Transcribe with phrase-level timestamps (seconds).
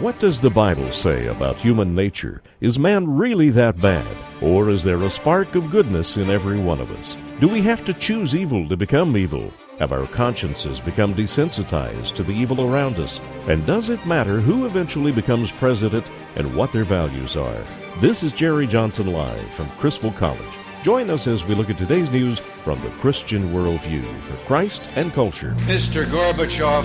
[0.00, 2.42] What does the Bible say about human nature?
[2.60, 4.16] Is man really that bad?
[4.40, 7.16] Or is there a spark of goodness in every one of us?
[7.40, 9.52] Do we have to choose evil to become evil?
[9.78, 13.20] Have our consciences become desensitized to the evil around us?
[13.48, 16.06] And does it matter who eventually becomes president
[16.36, 17.64] and what their values are?
[18.00, 20.58] This is Jerry Johnson Live from Criswell College.
[20.82, 25.12] Join us as we look at today's news from the Christian worldview for Christ and
[25.12, 25.54] culture.
[25.66, 26.04] Mr.
[26.04, 26.84] Gorbachev,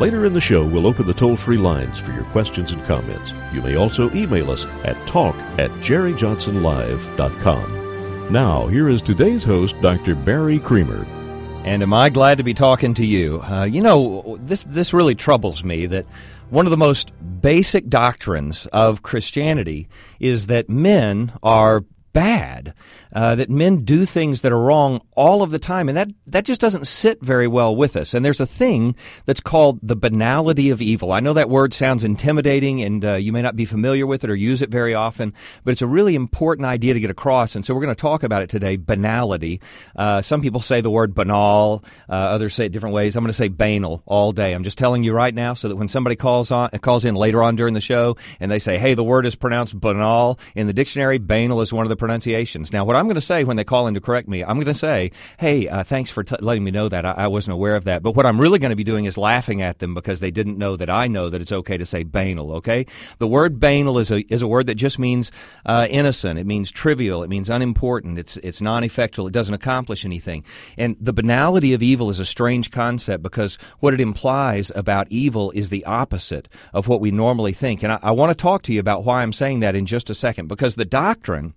[0.00, 3.34] Later in the show, we'll open the toll free lines for your questions and comments.
[3.52, 8.32] You may also email us at talk at jerryjohnsonlive.com.
[8.32, 10.14] Now, here is today's host, Dr.
[10.14, 11.04] Barry Creamer.
[11.66, 13.42] And am I glad to be talking to you?
[13.42, 16.06] Uh, you know, this this really troubles me that
[16.48, 19.86] one of the most basic doctrines of Christianity
[20.18, 22.74] is that men are bad,
[23.12, 26.44] uh, that men do things that are wrong all of the time, and that that
[26.44, 28.14] just doesn't sit very well with us.
[28.14, 28.94] And there's a thing
[29.26, 31.12] that's called the banality of evil.
[31.12, 34.30] I know that word sounds intimidating, and uh, you may not be familiar with it
[34.30, 35.32] or use it very often,
[35.64, 37.54] but it's a really important idea to get across.
[37.54, 38.76] And so we're going to talk about it today.
[38.76, 39.60] Banality.
[39.96, 41.84] Uh, some people say the word banal.
[42.08, 43.16] Uh, others say it different ways.
[43.16, 44.52] I'm going to say banal all day.
[44.52, 47.42] I'm just telling you right now, so that when somebody calls on calls in later
[47.42, 50.72] on during the show and they say, "Hey, the word is pronounced banal," in the
[50.72, 52.72] dictionary, banal is one of the pronunciations.
[52.72, 54.66] Now, what I'm going to say when they call in to correct me, I'm going
[54.66, 57.06] to say, hey, uh, thanks for t- letting me know that.
[57.06, 58.02] I-, I wasn't aware of that.
[58.02, 60.58] But what I'm really going to be doing is laughing at them because they didn't
[60.58, 62.86] know that I know that it's okay to say banal, okay?
[63.18, 65.30] The word banal is a, is a word that just means
[65.66, 66.40] uh, innocent.
[66.40, 67.22] It means trivial.
[67.22, 68.18] It means unimportant.
[68.18, 69.28] It's, it's non effectual.
[69.28, 70.42] It doesn't accomplish anything.
[70.76, 75.50] And the banality of evil is a strange concept because what it implies about evil
[75.52, 77.82] is the opposite of what we normally think.
[77.82, 80.08] And I, I want to talk to you about why I'm saying that in just
[80.08, 81.54] a second because the doctrine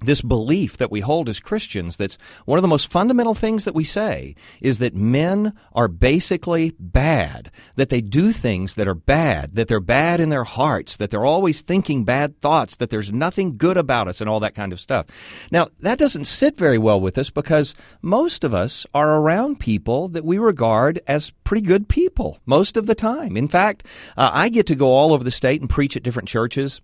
[0.00, 3.74] this belief that we hold as Christians that's one of the most fundamental things that
[3.74, 9.54] we say is that men are basically bad, that they do things that are bad,
[9.54, 13.56] that they're bad in their hearts, that they're always thinking bad thoughts, that there's nothing
[13.56, 15.06] good about us and all that kind of stuff.
[15.50, 20.08] Now, that doesn't sit very well with us because most of us are around people
[20.08, 23.36] that we regard as pretty good people most of the time.
[23.36, 23.84] In fact,
[24.16, 26.80] uh, I get to go all over the state and preach at different churches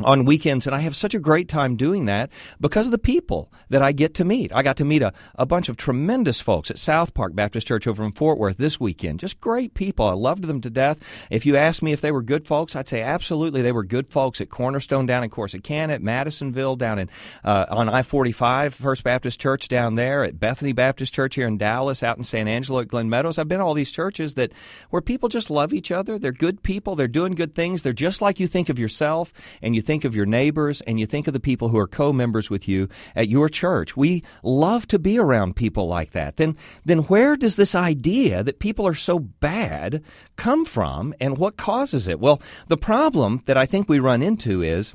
[0.00, 3.52] on weekends, and I have such a great time doing that because of the people
[3.68, 4.52] that I get to meet.
[4.54, 7.86] I got to meet a, a bunch of tremendous folks at South Park Baptist Church
[7.86, 9.20] over in Fort Worth this weekend.
[9.20, 10.06] Just great people.
[10.06, 10.98] I loved them to death.
[11.30, 14.08] If you asked me if they were good folks, I'd say absolutely they were good
[14.08, 17.10] folks at Cornerstone down in Corsicana, at Madisonville down in
[17.44, 21.58] uh, on I 45 First Baptist Church down there, at Bethany Baptist Church here in
[21.58, 23.38] Dallas, out in San Angelo at Glen Meadows.
[23.38, 24.52] I've been to all these churches that
[24.90, 26.18] where people just love each other.
[26.18, 26.94] They're good people.
[26.94, 27.82] They're doing good things.
[27.82, 31.06] They're just like you think of yourself, and you think of your neighbors and you
[31.06, 33.96] think of the people who are co-members with you at your church.
[33.96, 36.36] We love to be around people like that.
[36.36, 40.02] Then then where does this idea that people are so bad
[40.36, 42.20] come from and what causes it?
[42.20, 44.92] Well, the problem that I think we run into is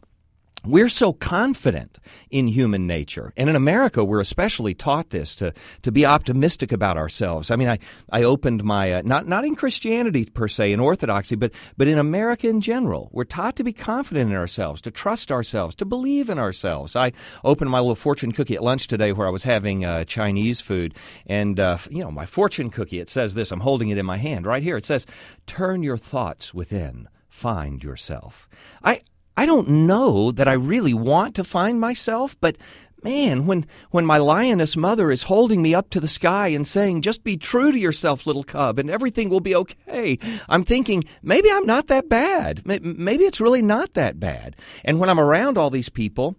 [0.65, 3.33] we're so confident in human nature.
[3.35, 7.51] And in America, we're especially taught this to, to be optimistic about ourselves.
[7.51, 7.79] I mean, I,
[8.11, 11.97] I opened my, uh, not, not in Christianity per se, in Orthodoxy, but, but in
[11.97, 13.09] America in general.
[13.11, 16.95] We're taught to be confident in ourselves, to trust ourselves, to believe in ourselves.
[16.95, 17.11] I
[17.43, 20.93] opened my little fortune cookie at lunch today where I was having uh, Chinese food.
[21.25, 24.17] And, uh, you know, my fortune cookie, it says this, I'm holding it in my
[24.17, 24.77] hand right here.
[24.77, 25.05] It says,
[25.45, 28.47] turn your thoughts within find yourself.
[28.83, 29.01] I,
[29.35, 32.57] I don't know that I really want to find myself, but
[33.03, 37.01] man, when, when my lioness mother is holding me up to the sky and saying,
[37.01, 41.51] just be true to yourself, little cub, and everything will be okay, I'm thinking, maybe
[41.51, 42.65] I'm not that bad.
[42.65, 44.55] Maybe it's really not that bad.
[44.85, 46.35] And when I'm around all these people,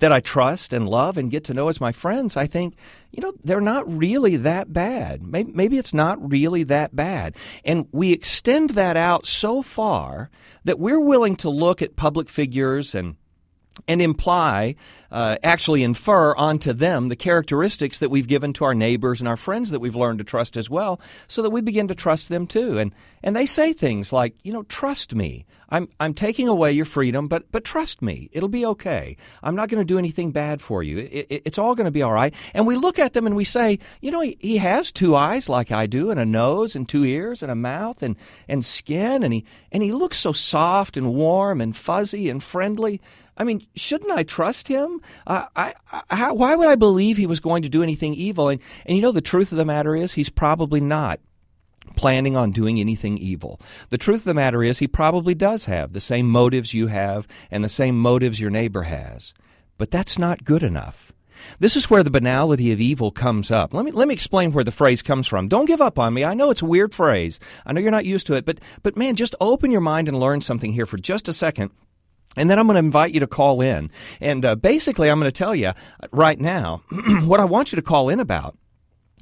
[0.00, 2.76] that I trust and love and get to know as my friends, I think,
[3.10, 5.22] you know, they're not really that bad.
[5.22, 7.36] Maybe, maybe, it's not really that bad.
[7.64, 10.30] And we extend that out so far
[10.64, 13.16] that we're willing to look at public figures and
[13.88, 14.74] and imply,
[15.10, 19.36] uh, actually infer onto them the characteristics that we've given to our neighbors and our
[19.36, 22.46] friends that we've learned to trust as well, so that we begin to trust them
[22.46, 22.78] too.
[22.78, 22.92] And
[23.22, 25.44] and they say things like, you know, trust me.
[25.68, 29.16] I'm I'm taking away your freedom, but but trust me, it'll be okay.
[29.42, 30.98] I'm not going to do anything bad for you.
[30.98, 32.34] It, it, it's all going to be all right.
[32.52, 35.48] And we look at them and we say, you know, he, he has two eyes
[35.48, 38.16] like I do, and a nose, and two ears, and a mouth, and
[38.48, 43.00] and skin, and he and he looks so soft and warm and fuzzy and friendly.
[43.36, 45.00] I mean, shouldn't I trust him?
[45.26, 48.48] Uh, I, I, how, why would I believe he was going to do anything evil?
[48.48, 51.20] And, and you know, the truth of the matter is, he's probably not
[51.96, 53.60] planning on doing anything evil.
[53.88, 57.26] The truth of the matter is, he probably does have the same motives you have
[57.50, 59.32] and the same motives your neighbor has.
[59.78, 61.12] But that's not good enough.
[61.58, 63.74] This is where the banality of evil comes up.
[63.74, 65.48] Let me let me explain where the phrase comes from.
[65.48, 66.24] Don't give up on me.
[66.24, 67.40] I know it's a weird phrase.
[67.66, 70.20] I know you're not used to it, but but man, just open your mind and
[70.20, 71.72] learn something here for just a second
[72.36, 73.90] and then I'm going to invite you to call in.
[74.20, 75.72] And uh, basically, I'm going to tell you
[76.10, 76.82] right now
[77.24, 78.56] what I want you to call in about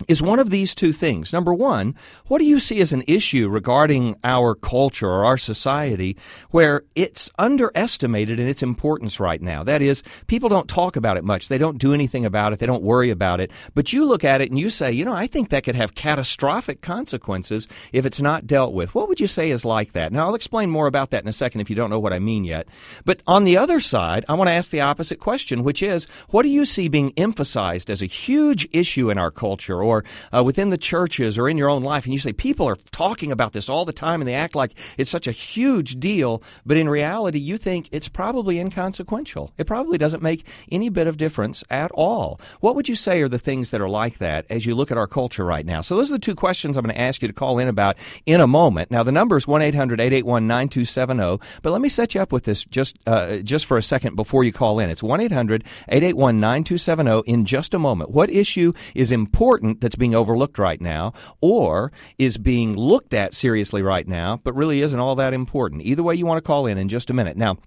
[0.09, 1.33] is one of these two things.
[1.33, 1.95] Number one,
[2.27, 6.17] what do you see as an issue regarding our culture or our society
[6.51, 9.63] where it's underestimated in its importance right now?
[9.63, 11.49] That is, people don't talk about it much.
[11.49, 12.59] They don't do anything about it.
[12.59, 13.51] They don't worry about it.
[13.75, 15.95] But you look at it and you say, you know, I think that could have
[15.95, 18.95] catastrophic consequences if it's not dealt with.
[18.95, 20.13] What would you say is like that?
[20.13, 22.19] Now, I'll explain more about that in a second if you don't know what I
[22.19, 22.67] mean yet.
[23.05, 26.43] But on the other side, I want to ask the opposite question, which is, what
[26.43, 30.05] do you see being emphasized as a huge issue in our culture or
[30.35, 33.33] uh, within the churches or in your own life, and you say people are talking
[33.33, 36.77] about this all the time and they act like it's such a huge deal, but
[36.77, 39.53] in reality, you think it's probably inconsequential.
[39.59, 42.41] It probably doesn't make any bit of difference at all.
[42.61, 44.99] What would you say are the things that are like that as you look at
[44.99, 45.81] our culture right now?
[45.81, 47.97] So, those are the two questions I'm going to ask you to call in about
[48.27, 48.91] in a moment.
[48.91, 52.45] Now, the number is 1 800 881 9270, but let me set you up with
[52.45, 54.91] this just, uh, just for a second before you call in.
[54.91, 58.11] It's 1 800 881 9270 in just a moment.
[58.11, 63.83] What issue is important that's being overlooked right now, or is being looked at seriously
[63.83, 65.83] right now, but really isn't all that important.
[65.83, 67.37] Either way, you want to call in in just a minute.
[67.37, 67.59] Now,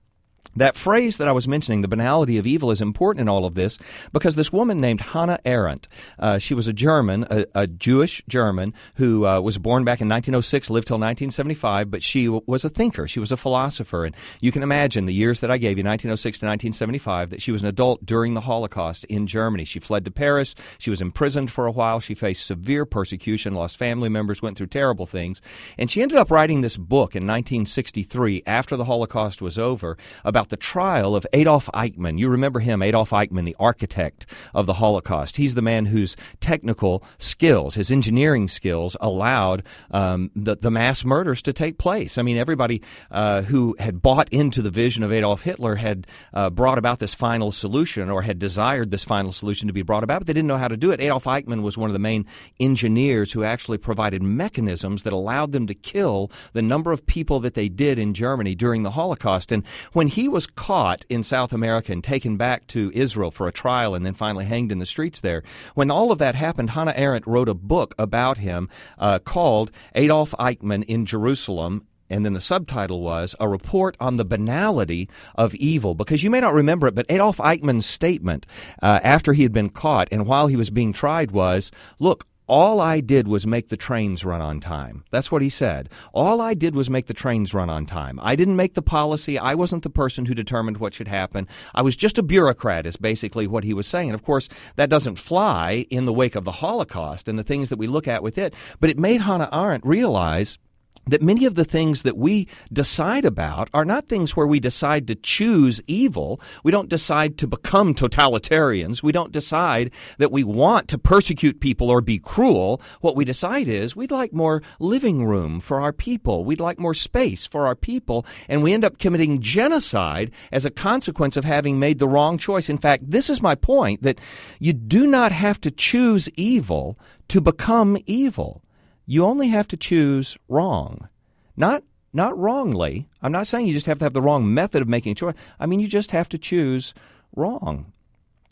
[0.56, 3.56] that phrase that I was mentioning, the banality of evil, is important in all of
[3.56, 3.78] this
[4.12, 5.88] because this woman named Hannah Arendt,
[6.20, 10.10] uh, she was a German, a, a Jewish German who uh, was born back in
[10.10, 13.08] 1906, lived till 1975, but she w- was a thinker.
[13.08, 14.06] She was a philosopher.
[14.06, 17.52] And you can imagine the years that I gave you, 1906 to 1975, that she
[17.52, 19.66] was an adult during the Holocaust in Germany.
[19.66, 20.56] She fled to Paris.
[20.78, 22.00] She was imprisoned for a while.
[22.00, 25.42] She faced severe persecution, lost family members, went through terrible things.
[25.78, 30.43] And she ended up writing this book in 1963 after the Holocaust was over about
[30.50, 32.19] the trial of Adolf Eichmann.
[32.19, 35.38] You remember him, Adolf Eichmann, the architect of the Holocaust.
[35.38, 41.42] He's the man whose technical skills, his engineering skills, allowed um, the, the mass murders
[41.44, 42.18] to take place.
[42.18, 42.81] I mean, everybody
[43.12, 47.13] uh, who had bought into the vision of Adolf Hitler had uh, brought about this
[47.13, 50.48] final solution or had desired this final solution to be brought about, but they didn't
[50.48, 51.00] know how to do it.
[51.00, 52.25] Adolf Eichmann was one of the main
[52.60, 57.54] engineers who actually provided mechanisms that allowed them to kill the number of people that
[57.54, 59.51] they did in Germany during the Holocaust.
[59.51, 63.51] And when he was caught in South America and taken back to Israel for a
[63.51, 65.44] trial and then finally hanged in the streets there,
[65.75, 70.31] when all of that happened, Hannah Arendt wrote a book about him uh, called Adolf
[70.39, 75.95] Eichmann in Jerusalem and then the subtitle was A Report on the Banality of Evil.
[75.95, 78.45] Because you may not remember it, but Adolf Eichmann's statement
[78.83, 82.81] uh, after he had been caught and while he was being tried was Look, all
[82.81, 85.04] I did was make the trains run on time.
[85.12, 85.90] That's what he said.
[86.12, 88.19] All I did was make the trains run on time.
[88.21, 89.40] I didn't make the policy.
[89.40, 91.47] I wasn't the person who determined what should happen.
[91.73, 94.09] I was just a bureaucrat, is basically what he was saying.
[94.09, 97.69] And of course, that doesn't fly in the wake of the Holocaust and the things
[97.69, 98.54] that we look at with it.
[98.80, 100.57] But it made Hannah Arendt realize
[101.06, 105.07] that many of the things that we decide about are not things where we decide
[105.07, 106.40] to choose evil.
[106.64, 109.04] We don't decide to become totalitarians.
[109.04, 112.81] We don't decide that we want to persecute people or be cruel.
[113.02, 116.45] What we decide is we'd like more living room for our people.
[116.45, 118.26] We'd like more space for our people.
[118.48, 122.69] And we end up committing genocide as a consequence of having made the wrong choice.
[122.69, 124.19] In fact, this is my point that
[124.60, 128.62] you do not have to choose evil to become evil.
[129.06, 131.10] You only have to choose wrong.
[131.56, 131.83] Not
[132.16, 133.10] not wrongly.
[133.24, 135.36] I'm not saying you just have to have the wrong method of making a choice.
[135.60, 136.94] I mean you just have to choose
[137.36, 137.92] wrong.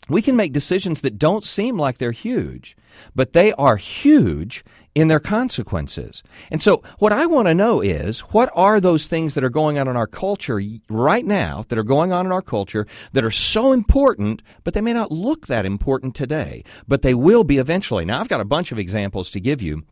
[0.08, 2.76] We can make decisions that don't seem like they're huge,
[3.14, 4.64] but they are huge
[4.96, 6.24] in their consequences.
[6.50, 9.78] And so, what I want to know is what are those things that are going
[9.78, 13.30] on in our culture right now, that are going on in our culture, that are
[13.30, 18.04] so important, but they may not look that important today, but they will be eventually.
[18.04, 19.84] Now, I've got a bunch of examples to give you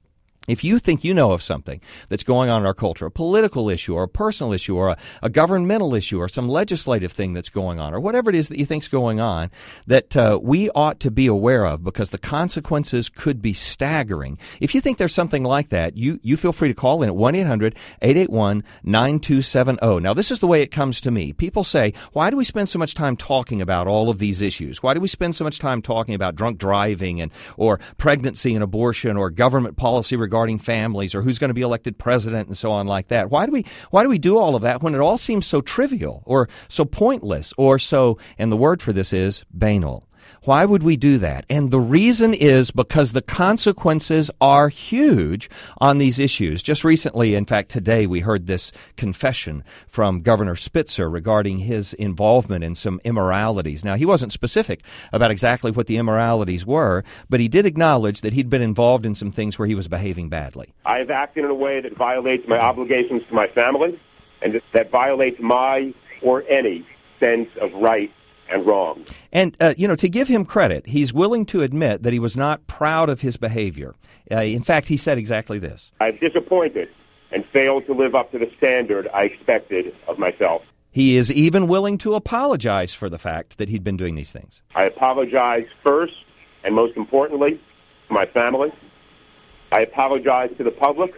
[0.51, 3.71] If you think you know of something that's going on in our culture, a political
[3.71, 7.49] issue or a personal issue or a, a governmental issue or some legislative thing that's
[7.49, 9.51] going on or whatever it is that you think's going on
[9.87, 14.37] that uh, we ought to be aware of because the consequences could be staggering.
[14.61, 17.15] If you think there's something like that, you, you feel free to call in at
[17.15, 20.03] 1-800-881-9270.
[20.03, 21.33] Now, this is the way it comes to me.
[21.33, 24.83] People say, why do we spend so much time talking about all of these issues?
[24.83, 28.65] Why do we spend so much time talking about drunk driving and or pregnancy and
[28.65, 32.57] abortion or government policy regarding regarding families or who's going to be elected president and
[32.57, 33.31] so on like that.
[33.31, 35.61] Why do we why do we do all of that when it all seems so
[35.61, 40.09] trivial or so pointless or so and the word for this is banal?
[40.45, 41.45] Why would we do that?
[41.51, 46.63] And the reason is because the consequences are huge on these issues.
[46.63, 52.65] Just recently, in fact, today, we heard this confession from Governor Spitzer regarding his involvement
[52.65, 53.85] in some immoralities.
[53.85, 54.83] Now, he wasn't specific
[55.13, 59.15] about exactly what the immoralities were, but he did acknowledge that he'd been involved in
[59.15, 60.73] some things where he was behaving badly.
[60.87, 64.01] I've acted in a way that violates my obligations to my family
[64.41, 65.93] and that violates my
[66.23, 66.87] or any
[67.23, 68.11] sense of right
[68.51, 69.05] and wrong.
[69.33, 72.37] And, uh, you know, to give him credit, he's willing to admit that he was
[72.37, 73.95] not proud of his behavior.
[74.31, 76.89] Uh, in fact, he said exactly this I've disappointed
[77.33, 80.63] and failed to live up to the standard I expected of myself.
[80.93, 84.63] He is even willing to apologize for the fact that he'd been doing these things.
[84.75, 86.15] I apologize first
[86.65, 87.61] and most importantly
[88.09, 88.73] to my family.
[89.71, 91.13] I apologize to the public,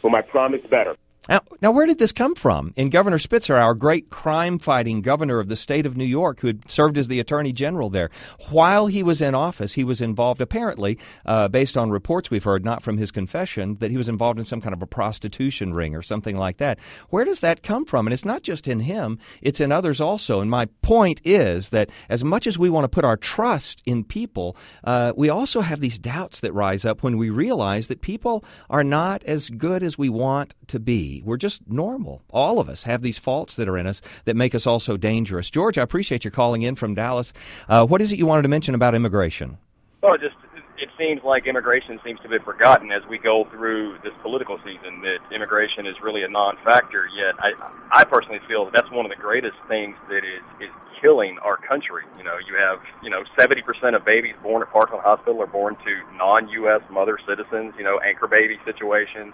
[0.00, 0.96] whom I promised better.
[1.28, 2.72] Now, now, where did this come from?
[2.76, 6.46] In Governor Spitzer, our great crime fighting governor of the state of New York, who
[6.46, 8.10] had served as the attorney general there,
[8.50, 12.64] while he was in office, he was involved, apparently, uh, based on reports we've heard,
[12.64, 15.96] not from his confession, that he was involved in some kind of a prostitution ring
[15.96, 16.78] or something like that.
[17.10, 18.06] Where does that come from?
[18.06, 20.40] And it's not just in him, it's in others also.
[20.40, 24.04] And my point is that as much as we want to put our trust in
[24.04, 28.44] people, uh, we also have these doubts that rise up when we realize that people
[28.70, 31.15] are not as good as we want to be.
[31.24, 32.22] We're just normal.
[32.30, 35.50] All of us have these faults that are in us that make us also dangerous.
[35.50, 37.32] George, I appreciate your calling in from Dallas.
[37.68, 39.58] Uh, what is it you wanted to mention about immigration?
[40.02, 40.36] Well, just
[40.78, 45.00] it seems like immigration seems to be forgotten as we go through this political season.
[45.00, 47.08] That immigration is really a non-factor.
[47.16, 47.52] Yet, I
[47.92, 51.56] I personally feel that that's one of the greatest things that is is killing our
[51.56, 52.04] country.
[52.18, 55.76] You know, you have you know 70% of babies born at Parkland Hospital are born
[55.76, 56.82] to non-U.S.
[56.90, 57.74] mother citizens.
[57.78, 59.32] You know, anchor baby situations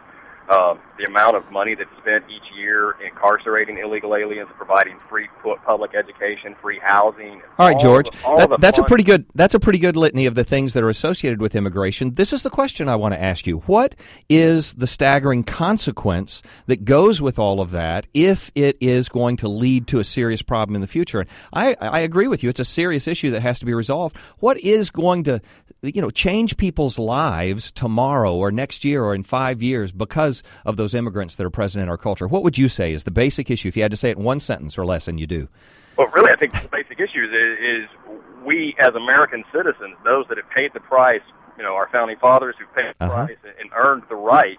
[0.49, 5.29] uh, the amount of money that's spent each year incarcerating illegal aliens, providing free
[5.65, 7.41] public education, free housing.
[7.59, 10.27] All right, all George, the, that, that's a pretty good that's a pretty good litany
[10.27, 12.15] of the things that are associated with immigration.
[12.15, 13.95] This is the question I want to ask you: What
[14.29, 19.49] is the staggering consequence that goes with all of that if it is going to
[19.49, 21.21] lead to a serious problem in the future?
[21.21, 24.17] And I, I agree with you; it's a serious issue that has to be resolved.
[24.39, 25.41] What is going to
[25.83, 30.32] you know, change people's lives tomorrow or next year or in five years because
[30.65, 32.27] of those immigrants that are present in our culture?
[32.27, 34.25] What would you say is the basic issue if you had to say it in
[34.25, 35.49] one sentence or less, and you do?
[35.99, 37.91] Well, really, I think the basic issue is, is
[38.45, 41.21] we as American citizens, those that have paid the price,
[41.59, 43.27] you know, our founding fathers who paid the uh-huh.
[43.27, 44.59] price and earned the right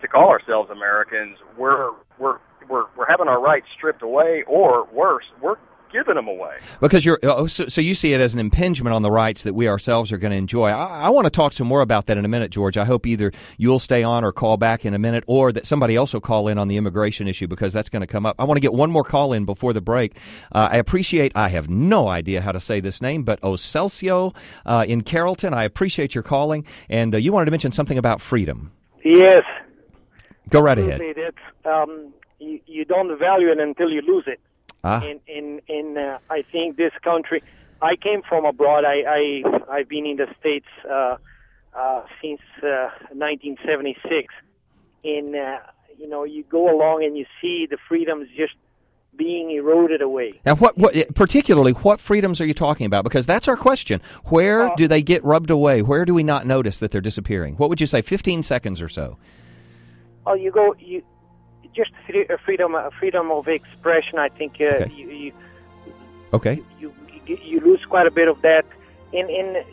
[0.00, 5.24] to call ourselves Americans, we're we're we're we're having our rights stripped away, or worse,
[5.42, 5.56] we're
[5.92, 6.58] giving them away.
[6.80, 9.54] Because you're oh, so, so, you see it as an impingement on the rights that
[9.54, 10.68] we ourselves are going to enjoy.
[10.68, 12.76] I, I, want to talk some more about that in a minute, George.
[12.76, 15.96] I hope either you'll stay on or call back in a minute, or that somebody
[15.96, 18.36] else will call in on the immigration issue because that's going to come up.
[18.38, 20.16] I want to get one more call in before the break.
[20.52, 21.32] Uh, I appreciate.
[21.34, 24.34] I have no idea how to say this name, but Ocelsio
[24.66, 25.54] uh, in Carrollton.
[25.54, 28.72] I appreciate your calling, and uh, you wanted to mention something about freedom.
[29.04, 29.42] Yes.
[30.48, 31.00] Go right ahead.
[31.64, 34.40] Um, you, you don't value it until you lose it.
[34.82, 35.02] Ah.
[35.02, 37.42] In in in uh, I think this country.
[37.82, 38.84] I came from abroad.
[38.84, 41.16] I I I've been in the states uh,
[41.76, 44.32] uh, since uh, 1976.
[45.02, 45.58] In uh,
[45.98, 48.54] you know, you go along and you see the freedoms just
[49.16, 50.40] being eroded away.
[50.46, 53.04] Now, what, what particularly what freedoms are you talking about?
[53.04, 54.00] Because that's our question.
[54.26, 55.82] Where uh, do they get rubbed away?
[55.82, 57.56] Where do we not notice that they're disappearing?
[57.56, 58.00] What would you say?
[58.02, 59.18] Fifteen seconds or so.
[60.26, 61.02] Oh, you go you
[61.74, 61.90] just
[62.44, 64.18] freedom freedom of expression.
[64.18, 64.92] I think uh, okay.
[64.92, 65.32] you, you,
[66.32, 66.92] okay you,
[67.26, 68.64] you, you lose quite a bit of that.
[69.12, 69.64] In in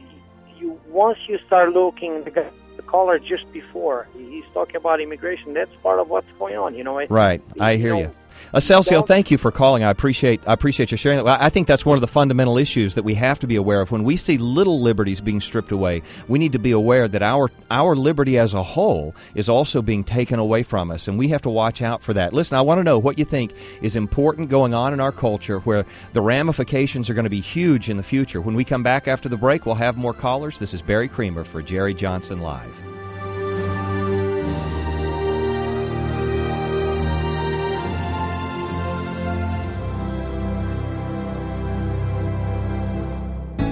[0.57, 2.31] you once you start looking the,
[2.75, 5.53] the caller just before he's talking about immigration.
[5.53, 6.75] That's part of what's going on.
[6.75, 7.05] You know.
[7.07, 7.41] right.
[7.59, 8.03] I hear you.
[8.05, 8.15] Know,
[8.53, 9.83] Uh, Acelcio, thank you for calling.
[9.83, 11.41] I appreciate I appreciate you sharing that.
[11.41, 13.91] I think that's one of the fundamental issues that we have to be aware of.
[13.91, 17.51] When we see little liberties being stripped away, we need to be aware that our
[17.69, 21.41] our liberty as a whole is also being taken away from us, and we have
[21.43, 22.33] to watch out for that.
[22.33, 25.59] Listen, I want to know what you think is important going on in our culture
[25.59, 28.41] where the ramifications are going to be huge in the future.
[28.41, 30.59] When we come back after the break, we'll have more callers.
[30.59, 32.96] This is Barry Creamer for Jerry Johnson Live.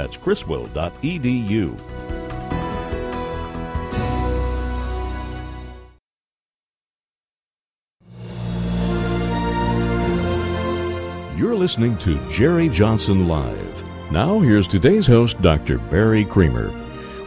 [0.00, 1.78] That's criswell.edu.
[11.36, 13.84] You're listening to Jerry Johnson Live.
[14.10, 15.76] Now, here's today's host, Dr.
[15.76, 16.79] Barry Creamer.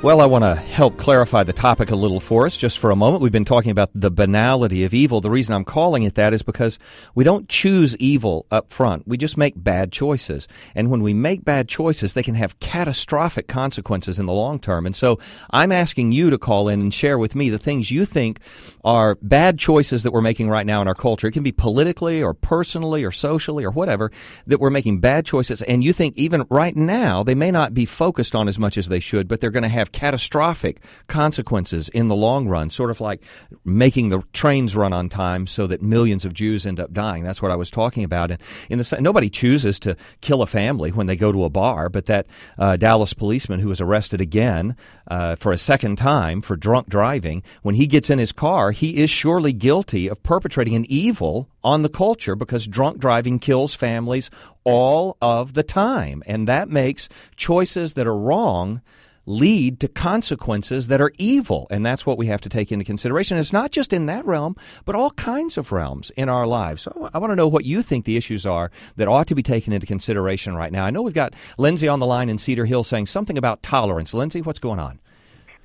[0.04, 2.96] Well, I want to help clarify the topic a little for us just for a
[2.96, 3.24] moment.
[3.24, 5.22] We've been talking about the banality of evil.
[5.22, 6.78] The reason I'm calling it that is because
[7.16, 9.08] we don't choose evil up front.
[9.08, 10.46] We just make bad choices.
[10.76, 14.86] And when we make bad choices, they can have catastrophic consequences in the long term.
[14.86, 15.20] And so
[15.52, 18.42] I'm asking you to call in and share with me the things you think
[18.84, 21.28] are bad choices that we're making right now in our culture.
[21.28, 24.12] It can be politically or personally or socially or whatever
[24.48, 25.62] that we're making bad choices.
[25.62, 28.90] And you think even right now they may not be focused on as much as
[28.90, 33.00] they should, but they're going to have catastrophic consequences in the long run, sort of
[33.00, 33.24] like
[33.64, 37.24] making the trains run on time so that millions of Jews end up dying.
[37.24, 38.32] That's what I was talking about.
[38.32, 41.88] And in the nobody chooses to kill a family when they go to a bar,
[41.90, 44.76] but that uh, Dallas policeman who was arrested again
[45.08, 48.98] uh, for a second time for drunk driving, when he gets in his car, he
[48.98, 54.30] is surely guilty of perpetrating an evil on the culture because drunk driving kills families
[54.64, 56.24] all of the time.
[56.26, 58.82] And that makes choices that are wrong
[59.26, 61.68] lead to consequences that are evil.
[61.70, 63.38] And that's what we have to take into consideration.
[63.38, 64.56] It's not just in that realm,
[64.86, 66.84] but all kinds of realms in our lives.
[66.84, 69.44] So I want to know what you think the issues are that ought to be
[69.44, 70.84] taken into consideration right now.
[70.84, 74.14] I know we've got Lindsay on the line in Cedar Hill saying something about tolerance.
[74.14, 75.00] Lindsay, what's going on?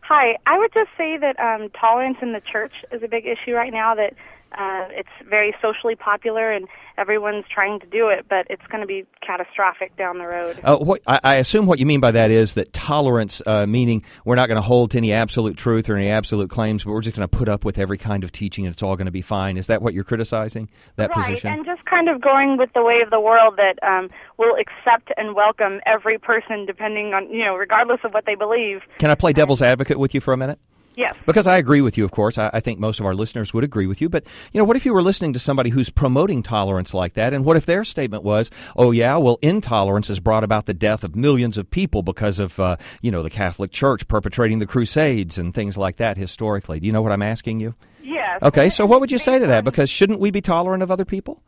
[0.02, 0.38] Hi.
[0.46, 3.72] I would just say that um, tolerance in the church is a big issue right
[3.72, 4.14] now, that
[4.52, 8.86] uh, it's very socially popular and everyone's trying to do it, but it's going to
[8.86, 10.58] be catastrophic down the road.
[10.64, 14.02] Uh, what, I, I, assume what you mean by that is that tolerance, uh, meaning
[14.24, 17.02] we're not going to hold to any absolute truth or any absolute claims, but we're
[17.02, 19.12] just going to put up with every kind of teaching and it's all going to
[19.12, 19.56] be fine.
[19.56, 20.70] Is that what you're criticizing?
[20.96, 21.52] That right, position?
[21.52, 24.08] and just kind of going with the way of the world that um,
[24.38, 28.82] will accept and welcome every person, depending on you know, regardless of what they believe.
[28.98, 30.58] Can I play devil's advocate with you for a minute?
[30.98, 31.14] Yes.
[31.26, 32.38] Because I agree with you, of course.
[32.38, 34.08] I, I, think most of our listeners would agree with you.
[34.08, 37.32] But, you know, what if you were listening to somebody who's promoting tolerance like that?
[37.32, 41.04] And what if their statement was, oh, yeah, well, intolerance has brought about the death
[41.04, 45.38] of millions of people because of, uh, you know, the Catholic Church perpetrating the Crusades
[45.38, 46.80] and things like that historically?
[46.80, 47.76] Do you know what I'm asking you?
[48.02, 48.40] Yes.
[48.42, 49.62] Okay, so what would you say to that?
[49.62, 51.40] Because shouldn't we be tolerant of other people?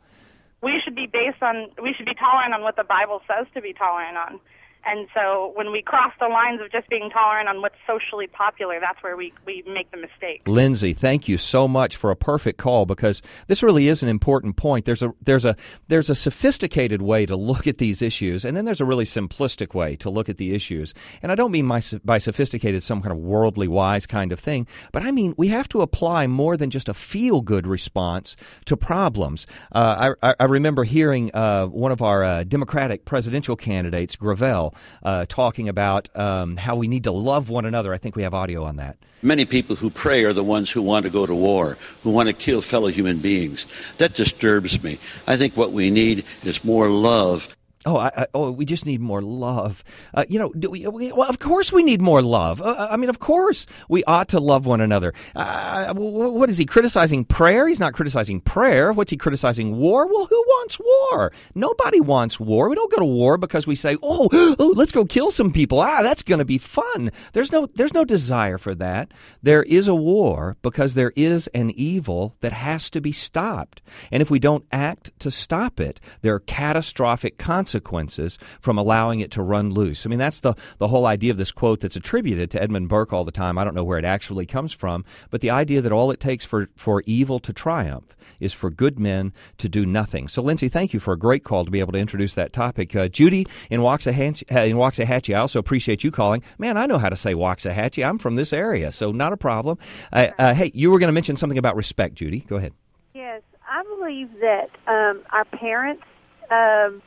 [0.63, 3.61] We should be based on, we should be tolerant on what the Bible says to
[3.61, 4.39] be tolerant on.
[4.83, 8.79] And so when we cross the lines of just being tolerant on what's socially popular,
[8.79, 10.41] that's where we, we make the mistake.
[10.47, 14.57] Lindsay, thank you so much for a perfect call because this really is an important
[14.57, 14.85] point.
[14.85, 15.55] There's a there's a
[15.87, 19.75] there's a sophisticated way to look at these issues, and then there's a really simplistic
[19.75, 20.93] way to look at the issues.
[21.21, 24.65] And I don't mean my, by sophisticated some kind of worldly wise kind of thing,
[24.91, 28.75] but I mean we have to apply more than just a feel good response to
[28.75, 29.45] problems.
[29.71, 34.70] Uh, I, I remember hearing uh, one of our uh, Democratic presidential candidates, Gravel
[35.03, 37.93] uh, talking about um, how we need to love one another.
[37.93, 38.97] I think we have audio on that.
[39.21, 42.27] Many people who pray are the ones who want to go to war, who want
[42.27, 43.67] to kill fellow human beings.
[43.97, 44.97] That disturbs me.
[45.27, 49.01] I think what we need is more love Oh, I, I, oh, we just need
[49.01, 49.83] more love.
[50.13, 52.61] Uh, you know, we, we, well, of course we need more love.
[52.61, 55.15] Uh, uh, I mean, of course we ought to love one another.
[55.35, 57.67] Uh, what is he criticizing prayer?
[57.67, 58.93] He's not criticizing prayer.
[58.93, 59.77] What's he criticizing?
[59.77, 60.05] War?
[60.05, 61.31] Well, who wants war?
[61.55, 62.69] Nobody wants war.
[62.69, 65.79] We don't go to war because we say, "Oh, oh let's go kill some people."
[65.79, 67.11] Ah, that's going to be fun.
[67.33, 69.11] There's no, there's no desire for that.
[69.41, 74.21] There is a war because there is an evil that has to be stopped, and
[74.21, 79.31] if we don't act to stop it, there are catastrophic consequences consequences from allowing it
[79.31, 80.05] to run loose.
[80.05, 83.13] I mean, that's the, the whole idea of this quote that's attributed to Edmund Burke
[83.13, 83.57] all the time.
[83.57, 86.43] I don't know where it actually comes from, but the idea that all it takes
[86.43, 90.27] for, for evil to triumph is for good men to do nothing.
[90.27, 92.93] So, Lindsay, thank you for a great call to be able to introduce that topic.
[92.93, 96.43] Uh, Judy in Waxahachie, uh, in Waxahachie, I also appreciate you calling.
[96.57, 98.05] Man, I know how to say Waxahachie.
[98.05, 99.77] I'm from this area, so not a problem.
[100.11, 102.41] Uh, uh hey, you were going to mention something about respect, Judy.
[102.41, 102.73] Go ahead.
[103.13, 106.03] Yes, I believe that um, our parents,
[106.49, 107.01] um,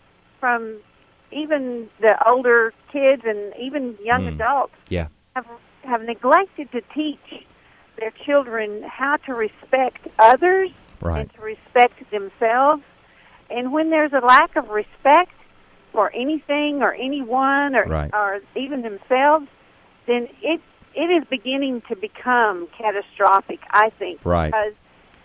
[0.44, 0.76] from
[1.32, 4.34] even the older kids and even young mm.
[4.34, 5.08] adults, yeah.
[5.34, 5.46] have
[5.84, 7.46] have neglected to teach
[7.98, 10.68] their children how to respect others
[11.00, 11.20] right.
[11.20, 12.82] and to respect themselves.
[13.48, 15.32] And when there's a lack of respect
[15.92, 18.10] for anything or anyone or right.
[18.12, 19.46] or even themselves,
[20.06, 20.60] then it
[20.94, 23.60] it is beginning to become catastrophic.
[23.70, 24.48] I think right.
[24.48, 24.74] because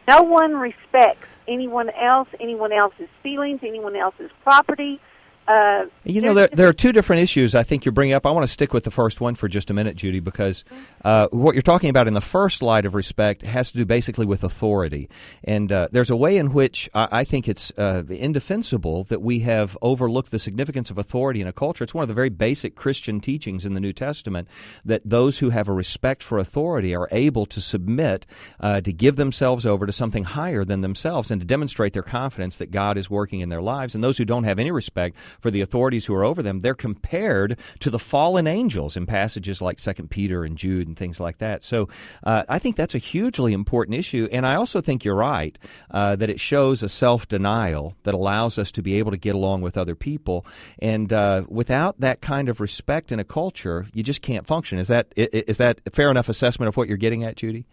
[0.07, 5.01] no one respects anyone else, anyone else's feelings, anyone else's property.
[5.49, 8.27] Uh, you know, there, there are two different issues I think you're bringing up.
[8.27, 10.63] I want to stick with the first one for just a minute, Judy, because
[11.03, 14.27] uh, what you're talking about in the first light of respect has to do basically
[14.27, 15.09] with authority.
[15.43, 19.39] And uh, there's a way in which I, I think it's uh, indefensible that we
[19.39, 21.83] have overlooked the significance of authority in a culture.
[21.83, 24.47] It's one of the very basic Christian teachings in the New Testament
[24.85, 28.27] that those who have a respect for authority are able to submit,
[28.59, 32.55] uh, to give themselves over to something higher than themselves, and to demonstrate their confidence
[32.57, 33.95] that God is working in their lives.
[33.95, 36.75] And those who don't have any respect for the authorities who are over them, they're
[36.75, 41.37] compared to the fallen angels in passages like Second Peter and Jude and things like
[41.39, 41.63] that.
[41.63, 41.89] So
[42.23, 45.57] uh, I think that's a hugely important issue, and I also think you're right
[45.91, 49.35] uh, that it shows a self denial that allows us to be able to get
[49.35, 50.45] along with other people,
[50.79, 54.79] and uh, without that kind of respect in a culture, you just can't function.
[54.79, 57.65] Is that is that fair enough assessment of what you're getting at, Judy?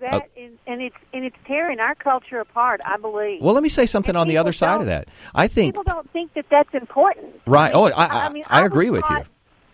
[0.00, 2.80] That uh, is, and it's and it's tearing our culture apart.
[2.84, 3.40] I believe.
[3.40, 5.08] Well, let me say something and on the other side of that.
[5.34, 7.40] I think people don't think that that's important.
[7.46, 7.74] Right.
[7.74, 9.24] I mean, oh, I, I, I, mean, I agree with taught, you.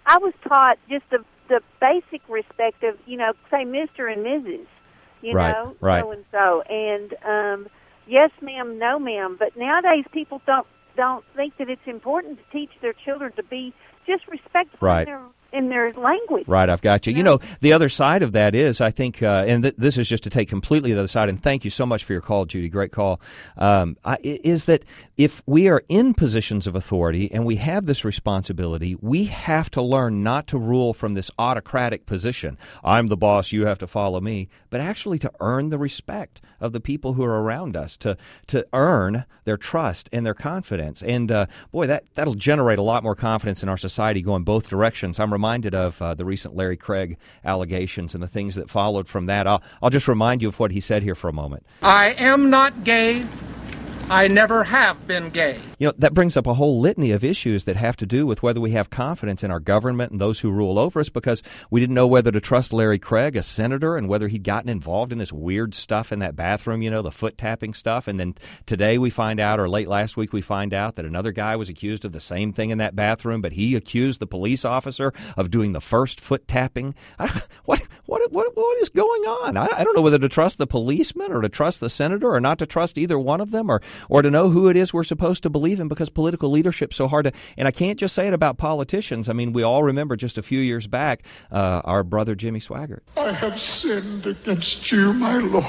[0.07, 4.67] I was taught just the the basic respect of you know say Mister and Mrs.
[5.23, 6.03] You right, know right.
[6.03, 7.69] so and so and um,
[8.07, 9.37] yes ma'am no ma'am.
[9.39, 13.73] But nowadays people don't don't think that it's important to teach their children to be
[14.07, 15.07] just respectful right.
[15.07, 16.47] in their in their language.
[16.47, 17.13] Right, I've got you.
[17.13, 20.09] You know, the other side of that is, I think, uh, and th- this is
[20.09, 22.45] just to take completely the other side, and thank you so much for your call,
[22.45, 22.69] Judy.
[22.69, 23.21] Great call.
[23.57, 24.85] Um, I, is that
[25.17, 29.83] if we are in positions of authority and we have this responsibility, we have to
[29.83, 32.57] learn not to rule from this autocratic position.
[32.83, 36.73] I'm the boss, you have to follow me, but actually to earn the respect of
[36.73, 41.03] the people who are around us, to to earn their trust and their confidence.
[41.03, 44.69] And uh, boy, that that'll generate a lot more confidence in our society going both
[44.69, 45.19] directions.
[45.19, 49.27] I'm reminded of uh, the recent Larry Craig allegations and the things that followed from
[49.27, 49.49] that.
[49.49, 51.67] I'll, I'll just remind you of what he said here for a moment.
[51.83, 53.27] I am not gay.
[54.13, 55.59] I never have been gay.
[55.79, 58.43] You know, that brings up a whole litany of issues that have to do with
[58.43, 61.81] whether we have confidence in our government and those who rule over us because we
[61.81, 65.19] didn't know whether to trust Larry Craig, a senator, and whether he'd gotten involved in
[65.19, 68.07] this weird stuff in that bathroom, you know, the foot tapping stuff.
[68.07, 68.35] And then
[68.67, 71.71] today we find out, or late last week we find out, that another guy was
[71.71, 75.51] accused of the same thing in that bathroom, but he accused the police officer of
[75.51, 76.95] doing the first foot tapping.
[77.65, 79.57] what, what, what, what is going on?
[79.57, 82.41] I, I don't know whether to trust the policeman or to trust the senator or
[82.41, 85.05] not to trust either one of them or or to know who it is we're
[85.05, 87.33] supposed to believe in because political leadership's so hard to.
[87.57, 89.29] And I can't just say it about politicians.
[89.29, 93.01] I mean, we all remember just a few years back uh, our brother Jimmy Swaggart.
[93.17, 95.67] I have sinned against you, my Lord.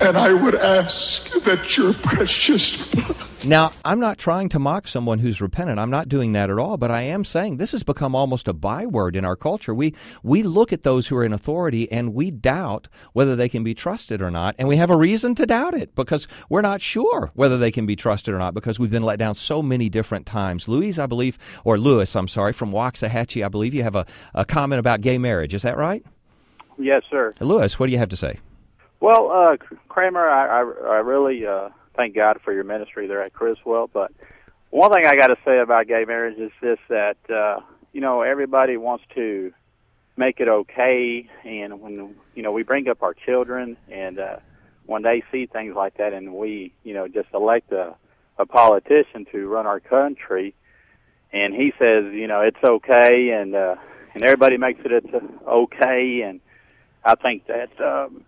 [0.00, 5.20] And I would ask that your precious blood now, I'm not trying to mock someone
[5.20, 5.78] who's repentant.
[5.78, 8.52] I'm not doing that at all, but I am saying this has become almost a
[8.52, 9.74] byword in our culture.
[9.74, 13.64] We we look at those who are in authority and we doubt whether they can
[13.64, 16.82] be trusted or not, and we have a reason to doubt it because we're not
[16.82, 19.88] sure whether they can be trusted or not because we've been let down so many
[19.88, 20.68] different times.
[20.68, 24.44] Louise, I believe, or Lewis, I'm sorry, from Waxahachie, I believe you have a, a
[24.44, 25.54] comment about gay marriage.
[25.54, 26.04] Is that right?
[26.78, 27.32] Yes, sir.
[27.40, 28.38] Lewis, what do you have to say?
[29.00, 29.56] Well, uh,
[29.88, 33.88] Creamer, I, I, I really uh, thank God for your ministry there at Criswell.
[33.92, 34.12] But
[34.68, 37.60] one thing I got to say about gay marriage is this: that uh,
[37.92, 39.52] you know everybody wants to
[40.16, 44.36] make it okay, and when you know we bring up our children, and uh,
[44.84, 47.94] when they see things like that, and we you know just elect a,
[48.38, 50.54] a politician to run our country,
[51.32, 53.76] and he says you know it's okay, and uh,
[54.12, 56.40] and everybody makes it it's okay, and
[57.02, 58.24] I think that um,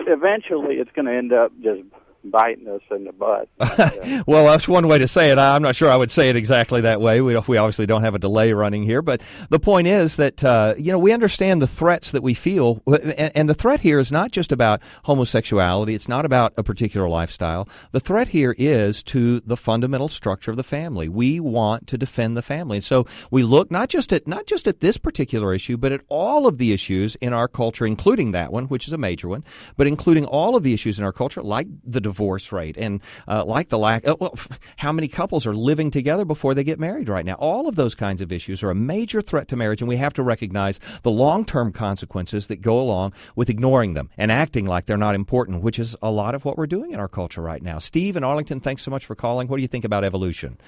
[0.00, 1.82] eventually it's going to end up just
[2.24, 3.48] biting us in the butt.
[4.26, 5.38] well, that's one way to say it.
[5.38, 7.20] I'm not sure I would say it exactly that way.
[7.20, 10.74] We, we obviously don't have a delay running here, but the point is that uh,
[10.78, 14.12] you know we understand the threats that we feel, and, and, the threat here is
[14.12, 15.94] not just about homosexuality.
[15.94, 17.68] It's not about a particular lifestyle.
[17.90, 21.08] The threat here is to the fundamental structure of the family.
[21.08, 24.66] We want to defend the family, and so we look not just at not just
[24.68, 28.52] at this particular issue, but at all of the issues in our culture, including that
[28.52, 29.44] one, which is a major one,
[29.76, 33.42] but including all of the issues in our culture, like the divorce rate and uh,
[33.44, 34.06] like the lack.
[34.06, 34.34] Uh, well,
[34.76, 37.34] how many couples are living together before they get married right now?
[37.34, 40.12] All of those kinds of issues are a major threat to marriage, and we have
[40.14, 44.98] to recognize the long-term consequences that go along with ignoring them and acting like they're
[44.98, 47.78] not important, which is a lot of what we're doing in our culture right now.
[47.78, 49.48] Steve in Arlington, thanks so much for calling.
[49.48, 50.58] What do you think about evolution?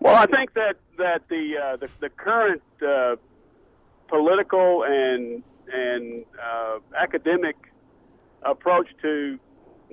[0.00, 3.16] Well, I think that that the uh, the, the current uh,
[4.08, 5.42] political and
[5.72, 7.56] and uh, academic
[8.42, 9.38] approach to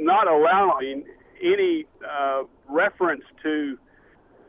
[0.01, 1.03] not allowing
[1.41, 3.77] any uh, reference to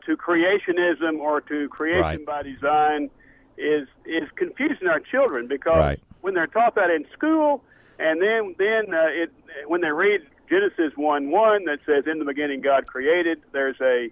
[0.05, 2.25] to creationism or to creation right.
[2.25, 3.09] by design
[3.57, 5.99] is is confusing our children because right.
[6.21, 7.63] when they're taught that in school
[7.99, 9.31] and then then uh, it
[9.67, 14.09] when they read Genesis one one that says in the beginning God created there's a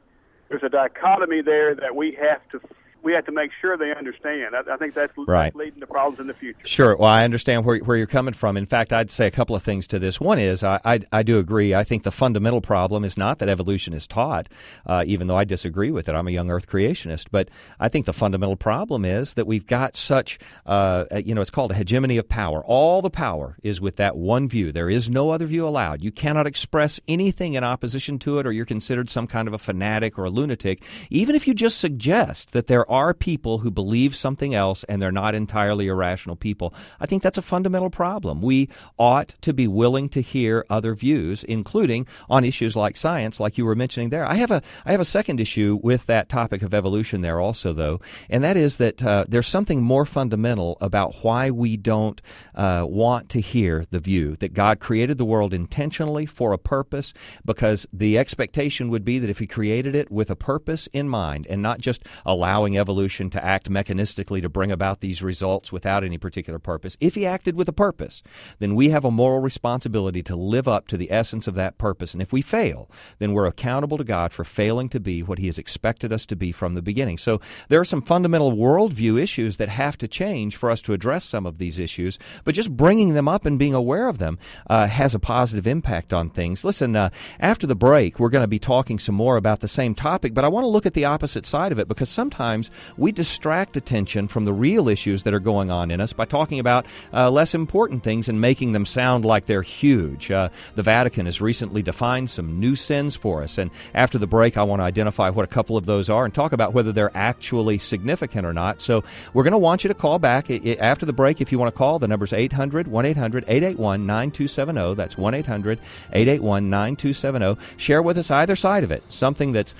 [0.49, 2.61] there's a dichotomy there that we have to
[3.03, 4.55] we have to make sure they understand.
[4.55, 5.55] I, I think that's right.
[5.55, 6.59] leading to problems in the future.
[6.65, 6.95] Sure.
[6.95, 8.57] Well, I understand where, where you're coming from.
[8.57, 10.19] In fact, I'd say a couple of things to this.
[10.19, 11.73] One is I, I, I do agree.
[11.73, 14.47] I think the fundamental problem is not that evolution is taught,
[14.85, 16.15] uh, even though I disagree with it.
[16.15, 17.27] I'm a young Earth creationist.
[17.31, 21.49] But I think the fundamental problem is that we've got such, uh, you know, it's
[21.49, 22.63] called a hegemony of power.
[22.65, 24.71] All the power is with that one view.
[24.71, 26.03] There is no other view allowed.
[26.03, 29.57] You cannot express anything in opposition to it, or you're considered some kind of a
[29.57, 34.15] fanatic or a lunatic, even if you just suggest that there are people who believe
[34.15, 36.73] something else and they're not entirely irrational people.
[36.99, 38.41] I think that's a fundamental problem.
[38.41, 43.57] We ought to be willing to hear other views, including on issues like science, like
[43.57, 44.25] you were mentioning there.
[44.25, 47.71] I have a I have a second issue with that topic of evolution there also,
[47.73, 52.21] though, and that is that uh, there's something more fundamental about why we don't
[52.53, 57.13] uh, want to hear the view that God created the world intentionally for a purpose,
[57.45, 61.47] because the expectation would be that if He created it with a purpose in mind
[61.47, 66.17] and not just allowing evolution to act mechanistically to bring about these results without any
[66.17, 66.97] particular purpose.
[66.99, 68.21] If he acted with a purpose,
[68.59, 72.11] then we have a moral responsibility to live up to the essence of that purpose.
[72.11, 72.89] And if we fail,
[73.19, 76.35] then we're accountable to God for failing to be what he has expected us to
[76.35, 77.17] be from the beginning.
[77.17, 77.39] So
[77.69, 81.45] there are some fundamental worldview issues that have to change for us to address some
[81.45, 85.13] of these issues, but just bringing them up and being aware of them uh, has
[85.13, 86.63] a positive impact on things.
[86.63, 89.93] Listen, uh, after the break, we're going to be talking some more about the same
[89.93, 93.11] topic, but I want to look at the opposite side of it because sometimes we
[93.11, 96.85] distract attention from the real issues that are going on in us by talking about
[97.13, 100.31] uh, less important things and making them sound like they're huge.
[100.31, 104.57] Uh, the Vatican has recently defined some new sins for us, and after the break,
[104.57, 107.15] I want to identify what a couple of those are and talk about whether they're
[107.15, 108.81] actually significant or not.
[108.81, 109.03] So
[109.33, 111.77] we're going to want you to call back after the break if you want to
[111.77, 111.99] call.
[111.99, 114.95] The number's 800 1 800 881 9270.
[114.95, 115.79] That's 1 800
[116.13, 117.61] 881 9270.
[117.77, 119.73] Share with us either side of it, something that's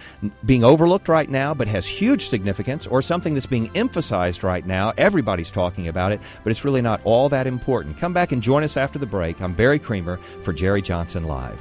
[0.46, 4.94] being overlooked right now but has huge significance, or something that's being emphasized right now.
[4.98, 7.98] Everybody's talking about it, but it's really not all that important.
[7.98, 9.42] Come back and join us after the break.
[9.42, 11.60] I'm Barry Creamer for Jerry Johnson Live.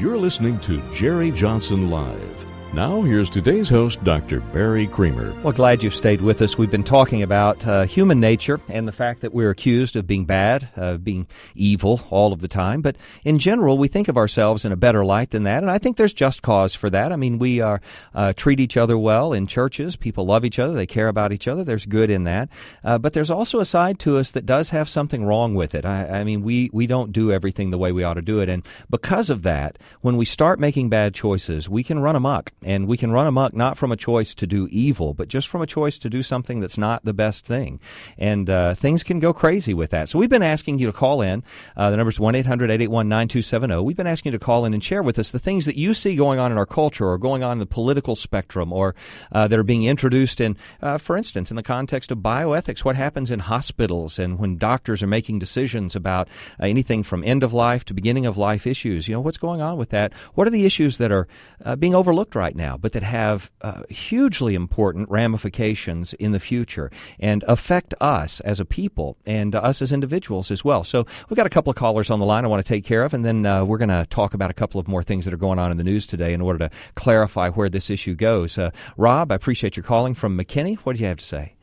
[0.00, 2.29] You're listening to Jerry Johnson Live.
[2.72, 4.38] Now, here's today's host, Dr.
[4.38, 5.34] Barry Creamer.
[5.42, 6.56] Well, glad you've stayed with us.
[6.56, 10.24] We've been talking about uh, human nature and the fact that we're accused of being
[10.24, 12.80] bad, of uh, being evil all of the time.
[12.80, 15.78] But in general, we think of ourselves in a better light than that, and I
[15.78, 17.10] think there's just cause for that.
[17.10, 17.80] I mean, we are
[18.14, 19.96] uh, treat each other well in churches.
[19.96, 20.72] People love each other.
[20.72, 21.64] They care about each other.
[21.64, 22.50] There's good in that.
[22.84, 25.84] Uh, but there's also a side to us that does have something wrong with it.
[25.84, 28.48] I, I mean, we, we don't do everything the way we ought to do it.
[28.48, 32.86] And because of that, when we start making bad choices, we can run amok and
[32.86, 35.66] we can run amok not from a choice to do evil, but just from a
[35.66, 37.80] choice to do something that's not the best thing.
[38.18, 40.08] And uh, things can go crazy with that.
[40.08, 41.42] So we've been asking you to call in.
[41.76, 43.82] Uh, the number is 1 800 881 9270.
[43.82, 45.94] We've been asking you to call in and share with us the things that you
[45.94, 48.94] see going on in our culture or going on in the political spectrum or
[49.32, 52.96] uh, that are being introduced in, uh, for instance, in the context of bioethics, what
[52.96, 56.28] happens in hospitals and when doctors are making decisions about
[56.60, 59.08] uh, anything from end of life to beginning of life issues.
[59.08, 60.12] You know, what's going on with that?
[60.34, 61.26] What are the issues that are
[61.64, 66.40] uh, being overlooked right right now, but that have uh, hugely important ramifications in the
[66.40, 70.82] future and affect us as a people and us as individuals as well.
[70.82, 73.04] So we've got a couple of callers on the line I want to take care
[73.04, 75.34] of, and then uh, we're going to talk about a couple of more things that
[75.34, 78.58] are going on in the news today in order to clarify where this issue goes.
[78.58, 80.76] Uh, Rob, I appreciate your calling from McKinney.
[80.78, 81.54] What do you have to say?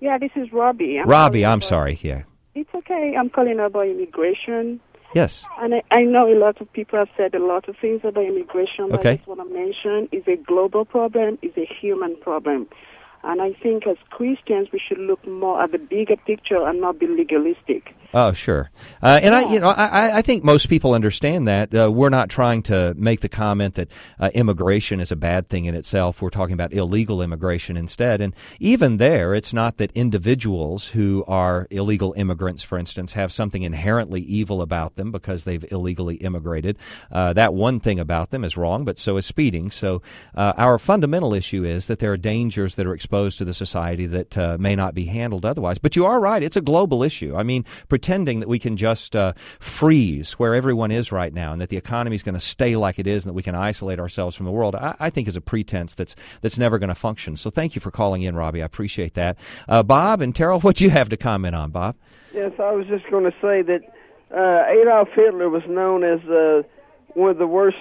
[0.00, 0.98] Yeah, this is Robbie.
[0.98, 1.98] I'm Robbie, I'm about, sorry.
[2.02, 2.22] Yeah.
[2.56, 3.14] It's okay.
[3.16, 4.80] I'm calling about immigration.
[5.18, 5.44] Yes.
[5.58, 8.24] And I, I, know a lot of people have said a lot of things about
[8.24, 8.92] immigration.
[8.92, 9.10] Okay.
[9.10, 12.68] I just want to mention it's a global problem, it's a human problem.
[13.24, 16.98] And I think as Christians, we should look more at the bigger picture and not
[16.98, 17.94] be legalistic.
[18.14, 18.70] Oh, sure.
[19.02, 21.74] Uh, and I, you know, I, I think most people understand that.
[21.74, 25.66] Uh, we're not trying to make the comment that uh, immigration is a bad thing
[25.66, 26.22] in itself.
[26.22, 28.22] We're talking about illegal immigration instead.
[28.22, 33.62] And even there, it's not that individuals who are illegal immigrants, for instance, have something
[33.62, 36.78] inherently evil about them because they've illegally immigrated.
[37.12, 39.70] Uh, that one thing about them is wrong, but so is speeding.
[39.70, 40.00] So
[40.34, 44.06] uh, our fundamental issue is that there are dangers that are exposed to the society
[44.06, 45.78] that uh, may not be handled otherwise.
[45.78, 47.34] But you are right; it's a global issue.
[47.34, 51.60] I mean pretending that we can just uh, freeze where everyone is right now and
[51.62, 53.98] that the economy is going to stay like it is and that we can isolate
[53.98, 56.94] ourselves from the world, I, I think is a pretense that's that's never going to
[56.94, 57.38] function.
[57.38, 58.60] So thank you for calling in, Robbie.
[58.60, 59.38] I appreciate that.
[59.66, 61.96] Uh, Bob and Terrell, what do you have to comment on, Bob?
[62.34, 63.80] Yes, I was just going to say that
[64.30, 66.62] uh, Adolf Hitler was known as uh,
[67.14, 67.78] one of the worst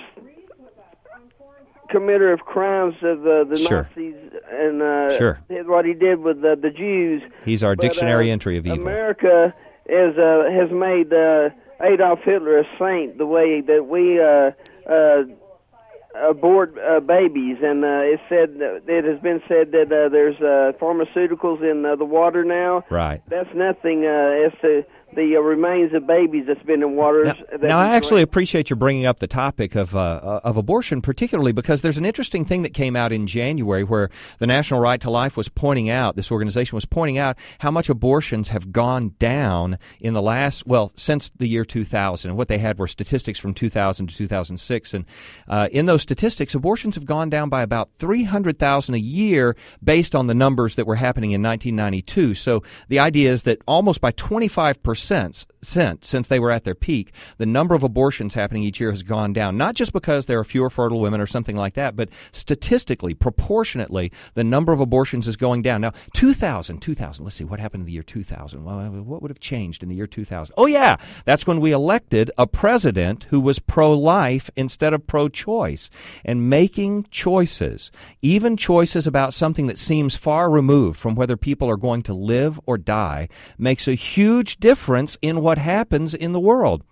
[1.87, 3.89] committer of crimes of uh, the sure.
[3.95, 4.15] Nazis
[4.51, 5.39] and uh, sure.
[5.65, 7.21] what he did with uh, the Jews.
[7.45, 8.79] He's our but, dictionary uh, entry of evil.
[8.79, 9.53] America
[9.85, 11.49] is uh, has made uh,
[11.81, 13.17] Adolf Hitler a saint.
[13.17, 14.51] The way that we uh,
[14.91, 15.23] uh,
[16.29, 18.49] abort uh, babies, and uh, it said
[18.87, 22.83] it has been said that uh, there's uh, pharmaceuticals in uh, the water now.
[22.89, 23.21] Right.
[23.29, 24.83] That's nothing uh, as to
[25.17, 27.33] the uh, remains of babies that's been in waters.
[27.51, 31.51] Now, now I actually appreciate you bringing up the topic of uh, of abortion, particularly
[31.51, 35.09] because there's an interesting thing that came out in January where the National Right to
[35.09, 39.79] Life was pointing out, this organization was pointing out how much abortions have gone down
[39.99, 42.29] in the last, well, since the year 2000.
[42.29, 44.93] And what they had were statistics from 2000 to 2006.
[44.93, 45.05] And
[45.47, 50.27] uh, in those statistics, abortions have gone down by about 300,000 a year based on
[50.27, 52.35] the numbers that were happening in 1992.
[52.35, 56.63] So the idea is that almost by 25 percent sense since since they were at
[56.63, 59.57] their peak, the number of abortions happening each year has gone down.
[59.57, 64.11] Not just because there are fewer fertile women or something like that, but statistically, proportionately,
[64.33, 65.81] the number of abortions is going down.
[65.81, 67.23] Now, 2000, 2000.
[67.23, 68.63] Let's see what happened in the year 2000.
[68.63, 70.53] Well, what would have changed in the year 2000?
[70.57, 75.89] Oh yeah, that's when we elected a president who was pro-life instead of pro-choice,
[76.25, 81.77] and making choices, even choices about something that seems far removed from whether people are
[81.77, 86.83] going to live or die, makes a huge difference in what happens in the world.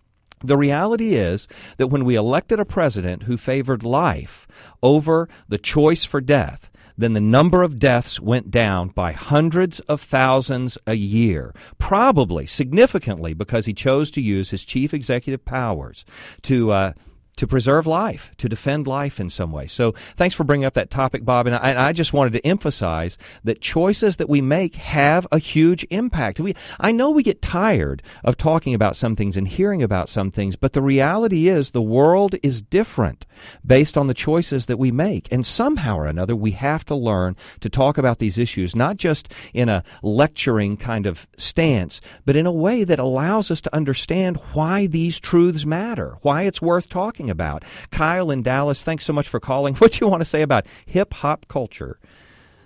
[0.44, 1.48] The reality is
[1.78, 4.48] that when we elected a president who favored life
[4.84, 10.02] over the choice for death, then the number of deaths went down by hundreds of
[10.02, 16.06] thousands a year, probably significantly because he chose to use his chief executive powers
[16.44, 16.94] to uh,
[17.38, 19.68] to preserve life, to defend life in some way.
[19.68, 21.48] So thanks for bringing up that topic, Bob.
[21.48, 25.86] And I, I, just wanted to emphasize that choices that we make have a huge
[25.90, 26.40] impact.
[26.40, 30.32] We, I know we get tired of talking about some things and hearing about some
[30.32, 33.26] things, but the reality is the world is different
[33.66, 35.28] based on the choices that we make.
[35.32, 39.30] And somehow or another, we have to learn to talk about these issues, not just
[39.54, 44.38] in a lecturing kind of stance, but in a way that allows us to understand
[44.54, 47.64] why these truths matter, why it's worth talking talking about.
[47.92, 49.76] Kyle in Dallas, thanks so much for calling.
[49.86, 52.00] What do you want to say about hip hop culture?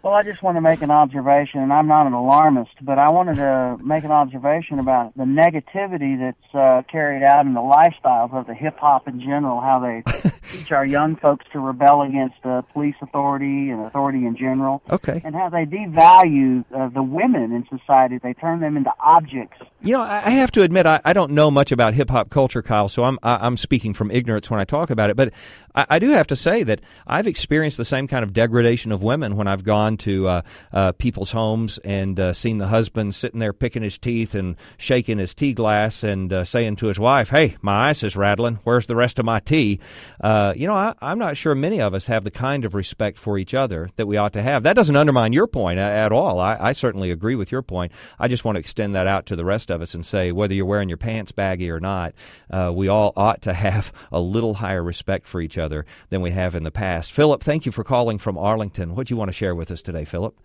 [0.02, 3.12] Well, I just want to make an observation, and I'm not an alarmist, but I
[3.12, 8.34] wanted to make an observation about the negativity that's uh, carried out in the lifestyles
[8.34, 12.38] of the hip hop in general, how they teach our young folks to rebel against
[12.46, 14.82] uh, police authority and authority in general.
[14.90, 15.22] Okay.
[15.26, 18.20] And how they devalue uh, the women in society.
[18.24, 19.58] They turn them into objects.
[19.82, 22.62] You know, I have to admit, I, I don't know much about hip hop culture,
[22.62, 25.34] Kyle, so I'm, I'm speaking from ignorance when I talk about it, but
[25.80, 29.02] I, I do have to say that I've experienced the same kind of degradation of
[29.02, 30.42] women when I've gone to uh,
[30.74, 35.18] uh, people's homes and uh, seen the husband sitting there picking his teeth and shaking
[35.18, 38.60] his tea glass and uh, saying to his wife, "Hey, my ice is rattling.
[38.64, 39.80] Where's the rest of my tea?"
[40.22, 43.18] Uh, you know, I, am not sure many of us have the kind of respect
[43.18, 44.64] for each other that we ought to have.
[44.64, 46.40] That doesn't undermine your point at all.
[46.40, 47.92] I, I certainly agree with your point.
[48.20, 50.54] I just want to extend that out to the rest of us and say, whether
[50.54, 52.14] you're wearing your pants baggy or not,
[52.50, 55.69] uh, we all ought to have a little higher respect for each other
[56.10, 57.12] than we have in the past.
[57.12, 58.96] Philip, thank you for calling from Arlington.
[58.96, 60.36] What do you want to share with us today, Philip?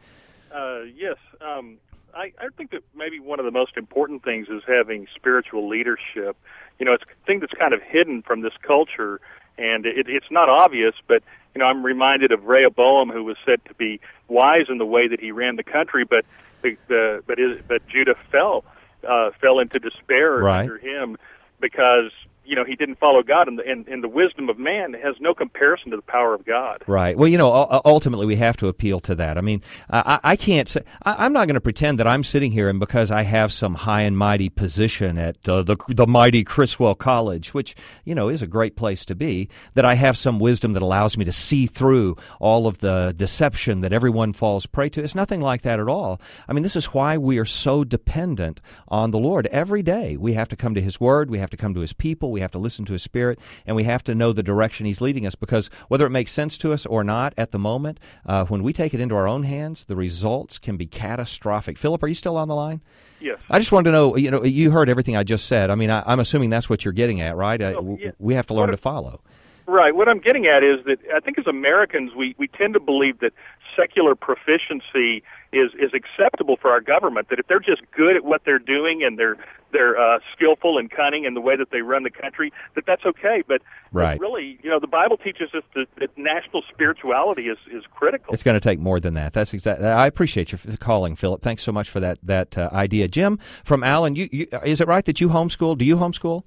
[0.55, 1.17] Uh, yes.
[1.41, 1.79] Um,
[2.15, 6.37] I, I think that maybe one of the most important things is having spiritual leadership.
[6.79, 9.21] You know, it's a thing that's kind of hidden from this culture,
[9.59, 11.23] and it, it's not obvious, but
[11.55, 15.07] you know, I'm reminded of Rehoboam, who was said to be wise in the way
[15.09, 16.25] that he ran the country, but
[16.63, 18.65] the, the but his, but Judah fell
[19.09, 20.61] uh, fell into despair Right.
[20.61, 21.17] under him
[21.61, 22.11] because
[22.45, 25.15] you know he didn't follow God, and the, and, and the wisdom of man has
[25.21, 26.79] no comparison to the power of God.
[26.87, 27.17] Right.
[27.17, 29.39] Well, you know, ultimately we have to appeal to that.
[29.39, 32.53] I mean, I, I can't say, I, I'm not going to pretend that I'm sitting
[32.53, 36.45] here and because I have some high and mighty position at uh, the, the mighty
[36.45, 37.75] Criswell College, which,
[38.05, 41.17] you know, is a great place to be, that I have some wisdom that allows
[41.17, 45.03] me to see through all of the deception that everyone falls prey to.
[45.03, 46.21] It's nothing like that at all.
[46.49, 49.47] I mean, this is why we are so dependent on the Lord.
[49.47, 51.93] Every day we have to come to His Word, we have to come to His
[51.93, 54.85] people, we have to listen to His Spirit, and we have to know the direction
[54.85, 57.99] He's leading us because whether it makes sense to us or not at the moment,
[58.27, 61.79] uh, when we take it into our own hands, the results can be catastrophic.
[61.79, 62.83] Philip, are you still on the line?
[63.21, 63.39] Yes.
[63.49, 65.71] I just wanted to know, you know, you heard everything I just said.
[65.71, 67.61] I mean, I, I'm assuming that's what you're getting at, right?
[67.63, 68.11] Oh, yeah.
[68.19, 69.23] We have to learn to follow.
[69.67, 69.95] Right.
[69.95, 73.21] What I'm getting at is that I think as Americans we, we tend to believe
[73.21, 73.33] that
[73.75, 75.23] secular proficiency
[75.55, 77.29] is is acceptable for our government.
[77.31, 79.37] That if they're just good at what they're doing and they're
[79.73, 83.05] they're uh, skillful and cunning in the way that they run the country, that that's
[83.05, 83.43] okay.
[83.47, 84.19] But Right.
[84.21, 88.35] really, you know, the Bible teaches us that, that national spirituality is is critical.
[88.35, 89.33] It's going to take more than that.
[89.33, 89.87] That's exactly.
[89.87, 91.43] I appreciate your calling, Philip.
[91.43, 94.17] Thanks so much for that that uh, idea, Jim from Allen.
[94.17, 95.79] You, you is it right that you homeschool?
[95.79, 96.43] Do you homeschool?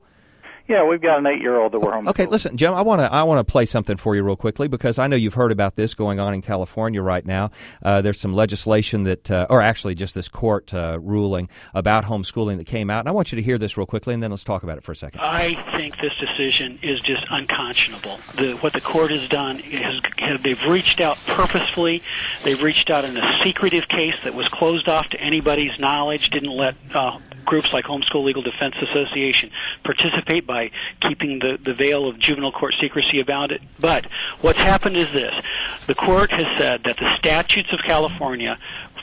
[0.68, 2.08] Yeah, we've got an eight-year-old that we're home.
[2.10, 2.74] Okay, listen, Jim.
[2.74, 5.16] I want to I want to play something for you real quickly because I know
[5.16, 7.52] you've heard about this going on in California right now.
[7.82, 12.58] Uh, there's some legislation that, uh, or actually just this court uh, ruling about homeschooling
[12.58, 14.44] that came out, and I want you to hear this real quickly, and then let's
[14.44, 15.22] talk about it for a second.
[15.22, 18.20] I think this decision is just unconscionable.
[18.36, 22.04] The, what the court has done is has, they've reached out purposefully.
[22.44, 26.30] They've reached out in a secretive case that was closed off to anybody's knowledge.
[26.30, 29.50] Didn't let uh, groups like Homeschool Legal Defense Association
[29.84, 30.70] participate by
[31.02, 33.62] keeping the, the veil of juvenile court secrecy about it.
[33.80, 34.06] But
[34.42, 35.34] what's happened is this:
[35.88, 38.60] the court has said that the statutes of California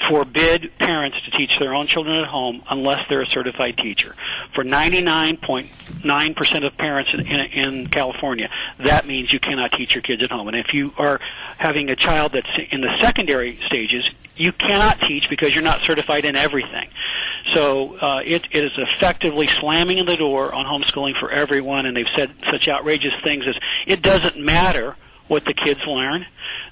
[0.09, 4.14] forbid parents to teach their own children at home unless they're a certified teacher.
[4.55, 8.48] For 99.9% of parents in, in, in California,
[8.84, 10.48] that means you cannot teach your kids at home.
[10.48, 11.20] And if you are
[11.59, 14.05] having a child that's in the secondary stages,
[14.36, 16.88] you cannot teach because you're not certified in everything.
[17.52, 21.96] So uh, it, it is effectively slamming in the door on homeschooling for everyone, and
[21.96, 23.55] they've said such outrageous things as
[23.86, 24.96] it doesn't matter
[25.28, 26.26] what the kids learn.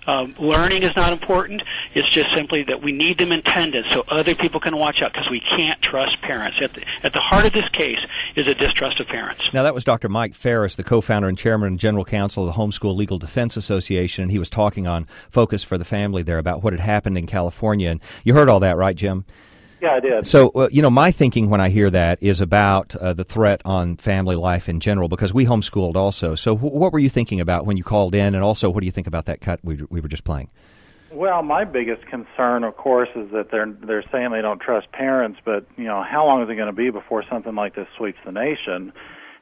[0.07, 1.63] Um, learning is not important.
[1.95, 5.13] It's just simply that we need them in attendance so other people can watch out
[5.13, 6.59] because we can't trust parents.
[6.61, 7.99] At the, at the heart of this case
[8.37, 9.43] is a distrust of parents.
[9.53, 10.09] Now, that was Dr.
[10.09, 13.57] Mike Farris, the co founder and chairman and general counsel of the Homeschool Legal Defense
[13.57, 17.17] Association, and he was talking on Focus for the Family there about what had happened
[17.17, 17.91] in California.
[17.91, 19.25] And you heard all that, right, Jim?
[19.83, 20.27] Yeah, I did.
[20.29, 23.61] So, uh, you know, my thinking when I hear that is about uh, the threat
[23.65, 26.37] on family life in general because we homeschooled also.
[26.37, 28.37] So, wh- what were you thinking about when you called in?
[28.37, 30.51] And also, what do you think about that cut we, we were just playing?
[31.11, 35.41] Well, my biggest concern, of course, is that they're they're saying they don't trust parents,
[35.45, 38.19] but you know, how long is it going to be before something like this sweeps
[38.25, 38.93] the nation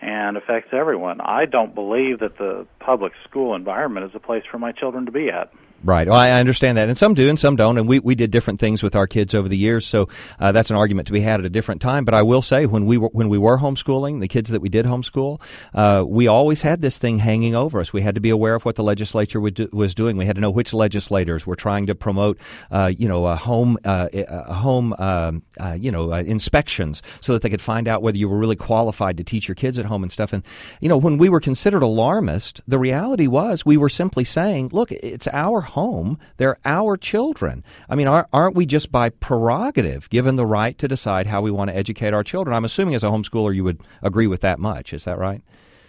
[0.01, 1.21] and affects everyone?
[1.21, 5.13] I don't believe that the public school environment is a place for my children to
[5.13, 5.53] be at.
[5.83, 6.07] Right.
[6.07, 6.91] Well, I understand that.
[6.91, 7.79] And some do and some don't.
[7.79, 9.87] And we, we did different things with our kids over the years.
[9.87, 12.05] So uh, that's an argument to be had at a different time.
[12.05, 14.69] But I will say, when we were, when we were homeschooling, the kids that we
[14.69, 15.41] did homeschool,
[15.73, 17.95] uh, we always had this thing hanging over us.
[17.95, 20.19] We had to be aware of what the legislature do, was doing.
[20.19, 22.39] We had to know which legislators were trying to promote,
[22.71, 27.33] uh, you know, a home, uh, a home, um, uh, you know, uh, inspections so
[27.33, 29.87] that they could find out whether you were really qualified to teach your kids at
[29.87, 30.35] home and stuff.
[30.35, 30.43] And,
[30.81, 34.93] you know, when we were considered alarmist, the reality was we were simply saying, look,
[34.93, 36.19] it's our home.
[36.37, 37.65] They're our children.
[37.89, 41.71] I mean, aren't, we just by prerogative given the right to decide how we want
[41.71, 42.55] to educate our children?
[42.55, 44.93] I'm assuming as a homeschooler you would agree with that much.
[44.93, 45.43] Is that right?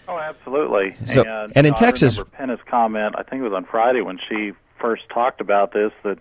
[0.08, 0.96] Oh, absolutely.
[1.14, 3.16] So- and, and in uh, Texas- I remember Penna's comment.
[3.18, 6.18] I think it was on Friday when she first talked about this that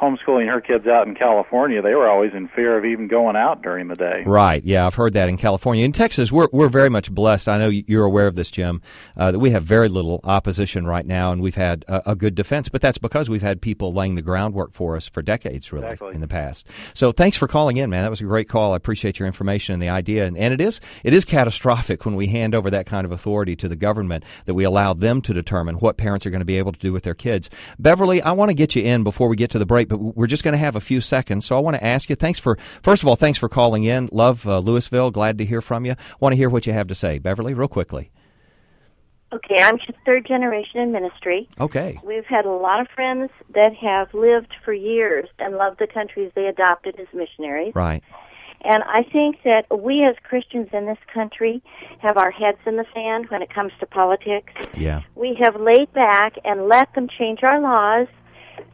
[0.00, 3.62] homeschooling her kids out in California, they were always in fear of even going out
[3.62, 4.22] during the day.
[4.26, 4.62] Right.
[4.64, 5.84] Yeah, I've heard that in California.
[5.84, 7.48] In Texas, we're we're very much blessed.
[7.48, 8.82] I know you're aware of this, Jim,
[9.16, 12.34] uh, that we have very little opposition right now, and we've had a, a good
[12.34, 12.68] defense.
[12.68, 16.14] But that's because we've had people laying the groundwork for us for decades, really, Exactly.
[16.14, 16.66] in the past.
[16.94, 18.02] So thanks for calling in, man.
[18.02, 18.72] That was a great call.
[18.72, 20.26] I appreciate your information and the idea.
[20.26, 23.56] And, and it is it is catastrophic when we hand over that kind of authority
[23.56, 26.58] to the government that we allow them to determine what parents are going to be
[26.58, 27.48] able to do with their kids.
[27.78, 30.26] Beverly, I want to get you in before we get to the break, but we're
[30.26, 31.46] just going to have a few seconds.
[31.46, 32.16] So I want to ask you.
[32.16, 34.08] Thanks for first of all, thanks for calling in.
[34.12, 35.10] Love uh, Louisville.
[35.10, 35.94] Glad to hear from you.
[36.20, 38.10] Want to hear what you have to say, Beverly, real quickly.
[39.32, 41.48] Okay, I'm just third generation in ministry.
[41.60, 41.98] Okay.
[42.04, 46.30] We've had a lot of friends that have lived for years and loved the countries
[46.34, 47.74] they adopted as missionaries.
[47.74, 48.04] Right.
[48.62, 51.62] And I think that we as Christians in this country
[52.00, 54.52] have our heads in the sand when it comes to politics.
[54.74, 55.02] Yeah.
[55.14, 58.08] We have laid back and let them change our laws,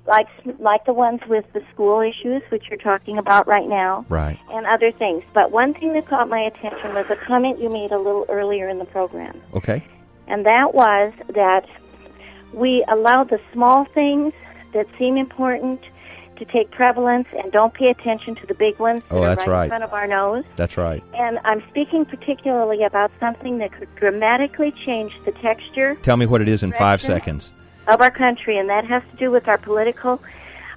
[0.07, 0.27] like
[0.59, 4.39] like the ones with the school issues, which you're talking about right now, Right.
[4.51, 5.23] and other things.
[5.33, 8.69] But one thing that caught my attention was a comment you made a little earlier
[8.69, 9.83] in the program, Okay.
[10.27, 11.67] and that was that
[12.53, 14.33] we allow the small things
[14.73, 15.81] that seem important
[16.37, 19.35] to take prevalence and don't pay attention to the big ones oh, that Oh, are
[19.37, 19.63] that's right, right.
[19.65, 20.45] in front of our nose.
[20.57, 21.03] That's right.
[21.15, 26.41] And I'm speaking particularly about something that could dramatically change the texture Tell me what
[26.41, 27.51] it is in five seconds.
[27.89, 30.23] Of our country, and that has to do with our political,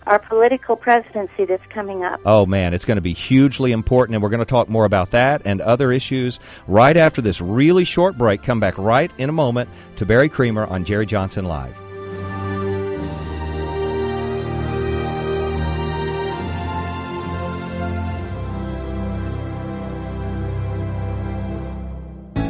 [0.07, 2.19] our political presidency that's coming up.
[2.25, 5.11] Oh man, it's going to be hugely important, and we're going to talk more about
[5.11, 8.43] that and other issues right after this really short break.
[8.43, 11.84] Come back right in a moment to Barry Creamer on Jerry Johnson Live.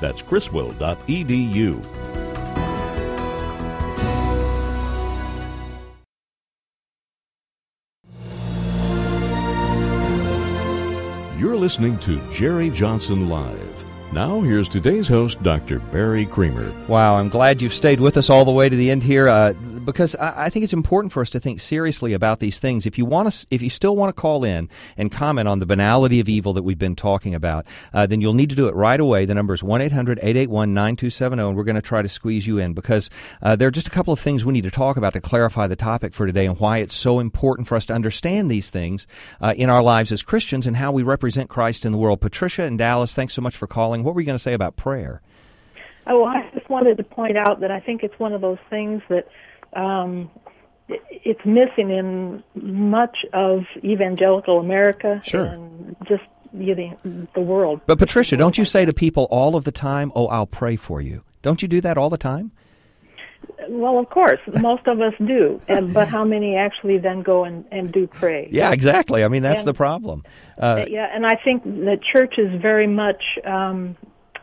[0.00, 1.84] That's criswell.edu.
[11.38, 13.84] You're listening to Jerry Johnson Live.
[14.12, 15.80] Now, here's today's host, Dr.
[15.80, 16.72] Barry Creamer.
[16.88, 19.52] Wow, I'm glad you've stayed with us all the way to the end here, uh,
[19.86, 22.84] because I, I think it's important for us to think seriously about these things.
[22.84, 25.66] If you want to, if you still want to call in and comment on the
[25.66, 27.64] banality of evil that we've been talking about,
[27.94, 29.24] uh, then you'll need to do it right away.
[29.24, 33.08] The number is one 9270 and we're going to try to squeeze you in because
[33.40, 35.66] uh, there are just a couple of things we need to talk about to clarify
[35.66, 39.06] the topic for today and why it's so important for us to understand these things
[39.40, 42.20] uh, in our lives as Christians and how we represent Christ in the world.
[42.20, 44.02] Patricia and Dallas, thanks so much for calling.
[44.02, 45.22] What were you going to say about prayer?
[46.08, 49.02] Oh, I just wanted to point out that I think it's one of those things
[49.08, 49.26] that
[49.76, 50.30] um,
[50.88, 55.44] it's missing in much of evangelical America Sure.
[55.44, 56.22] and just
[56.52, 57.80] you know, the world.
[57.86, 61.00] But Patricia, don't you say to people all of the time, "Oh, I'll pray for
[61.00, 61.22] you"?
[61.42, 62.52] Don't you do that all the time?
[63.68, 67.64] Well, of course, most of us do, and, but how many actually then go and,
[67.72, 68.48] and do pray?
[68.50, 69.24] Yeah, exactly.
[69.24, 70.22] I mean, that's And- the problem.
[70.56, 73.96] Uh, yeah, and I think the church is very much um,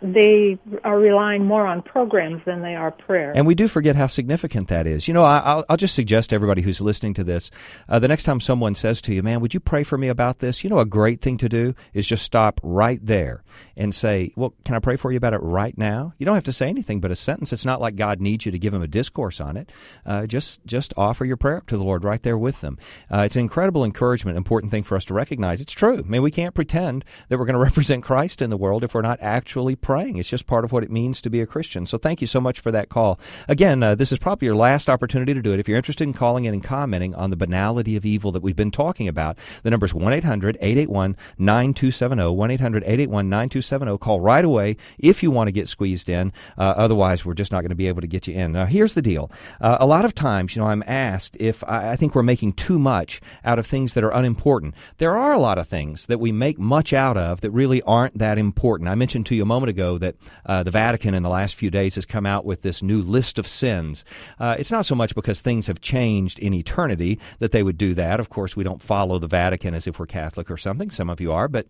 [0.03, 3.31] they are relying more on programs than they are prayer.
[3.33, 5.07] And we do forget how significant that is.
[5.07, 7.49] You know, I, I'll, I'll just suggest to everybody who's listening to this
[7.87, 10.39] uh, the next time someone says to you, man, would you pray for me about
[10.39, 10.63] this?
[10.63, 13.43] You know, a great thing to do is just stop right there
[13.77, 16.13] and say, well, can I pray for you about it right now?
[16.17, 17.53] You don't have to say anything but a sentence.
[17.53, 19.71] It's not like God needs you to give him a discourse on it.
[20.05, 22.77] Uh, just, just offer your prayer up to the Lord right there with them.
[23.09, 25.61] Uh, it's an incredible encouragement, important thing for us to recognize.
[25.61, 25.99] It's true.
[25.99, 28.93] I mean, we can't pretend that we're going to represent Christ in the world if
[28.93, 29.92] we're not actually praying.
[30.01, 31.85] It's just part of what it means to be a Christian.
[31.85, 33.19] So thank you so much for that call.
[33.47, 35.59] Again, uh, this is probably your last opportunity to do it.
[35.59, 38.55] If you're interested in calling in and commenting on the banality of evil that we've
[38.55, 42.35] been talking about, the number is 1 800 881 9270.
[42.35, 43.97] 1 800 881 9270.
[43.97, 46.31] Call right away if you want to get squeezed in.
[46.57, 48.51] Uh, otherwise, we're just not going to be able to get you in.
[48.51, 49.31] Now, here's the deal.
[49.59, 52.53] Uh, a lot of times, you know, I'm asked if I, I think we're making
[52.53, 54.75] too much out of things that are unimportant.
[54.97, 58.17] There are a lot of things that we make much out of that really aren't
[58.17, 58.89] that important.
[58.89, 60.15] I mentioned to you a moment ago that
[60.45, 63.39] uh, the Vatican in the last few days has come out with this new list
[63.39, 64.03] of sins.
[64.39, 67.93] Uh, it's not so much because things have changed in eternity that they would do
[67.93, 68.19] that.
[68.19, 70.89] Of course, we don't follow the Vatican as if we're Catholic or something.
[70.89, 71.67] Some of you are, but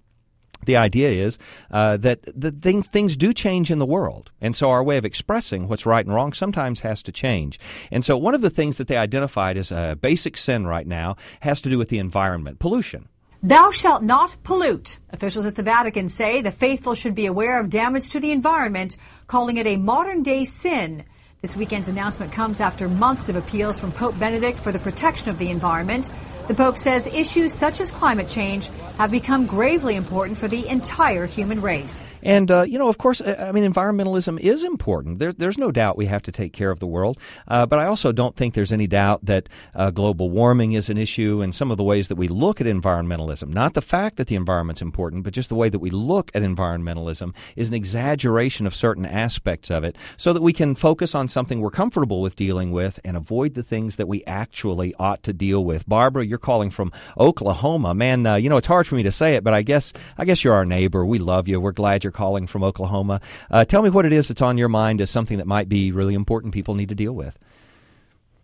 [0.65, 1.37] the idea is
[1.71, 5.05] uh, that the things things do change in the world, and so our way of
[5.05, 7.59] expressing what's right and wrong sometimes has to change.
[7.91, 11.17] And so one of the things that they identified as a basic sin right now
[11.41, 13.09] has to do with the environment, pollution.
[13.45, 14.99] Thou shalt not pollute.
[15.09, 18.95] Officials at the Vatican say the faithful should be aware of damage to the environment,
[19.27, 21.03] calling it a modern day sin.
[21.41, 25.39] This weekend's announcement comes after months of appeals from Pope Benedict for the protection of
[25.39, 26.09] the environment.
[26.47, 31.25] The Pope says issues such as climate change have become gravely important for the entire
[31.25, 32.13] human race.
[32.21, 35.19] And, uh, you know, of course, I mean, environmentalism is important.
[35.19, 37.17] There, there's no doubt we have to take care of the world.
[37.47, 40.97] Uh, but I also don't think there's any doubt that uh, global warming is an
[40.97, 43.47] issue and some of the ways that we look at environmentalism.
[43.47, 46.43] Not the fact that the environment's important, but just the way that we look at
[46.43, 51.29] environmentalism is an exaggeration of certain aspects of it so that we can focus on
[51.29, 55.31] something we're comfortable with dealing with and avoid the things that we actually ought to
[55.31, 55.87] deal with.
[55.87, 57.93] Barbara, you're calling from Oklahoma.
[57.93, 60.25] Man, uh, you know, it's hard for me to say it, but I guess I
[60.25, 61.05] guess you're our neighbor.
[61.05, 61.61] We love you.
[61.61, 63.21] We're glad you're calling from Oklahoma.
[63.51, 65.91] Uh, tell me what it is that's on your mind as something that might be
[65.91, 67.37] really important people need to deal with.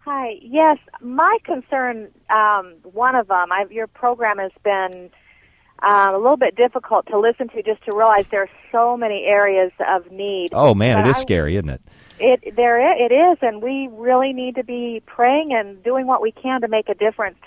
[0.05, 0.37] Hi.
[0.41, 5.09] Yes, my concern, um, one of them, I've, your program has been
[5.81, 9.25] uh, a little bit difficult to listen to just to realize there are so many
[9.25, 10.49] areas of need.
[10.51, 11.81] Oh man, but it is I, scary, isn't it?
[12.19, 16.31] It there it is, and we really need to be praying and doing what we
[16.31, 17.37] can to make a difference.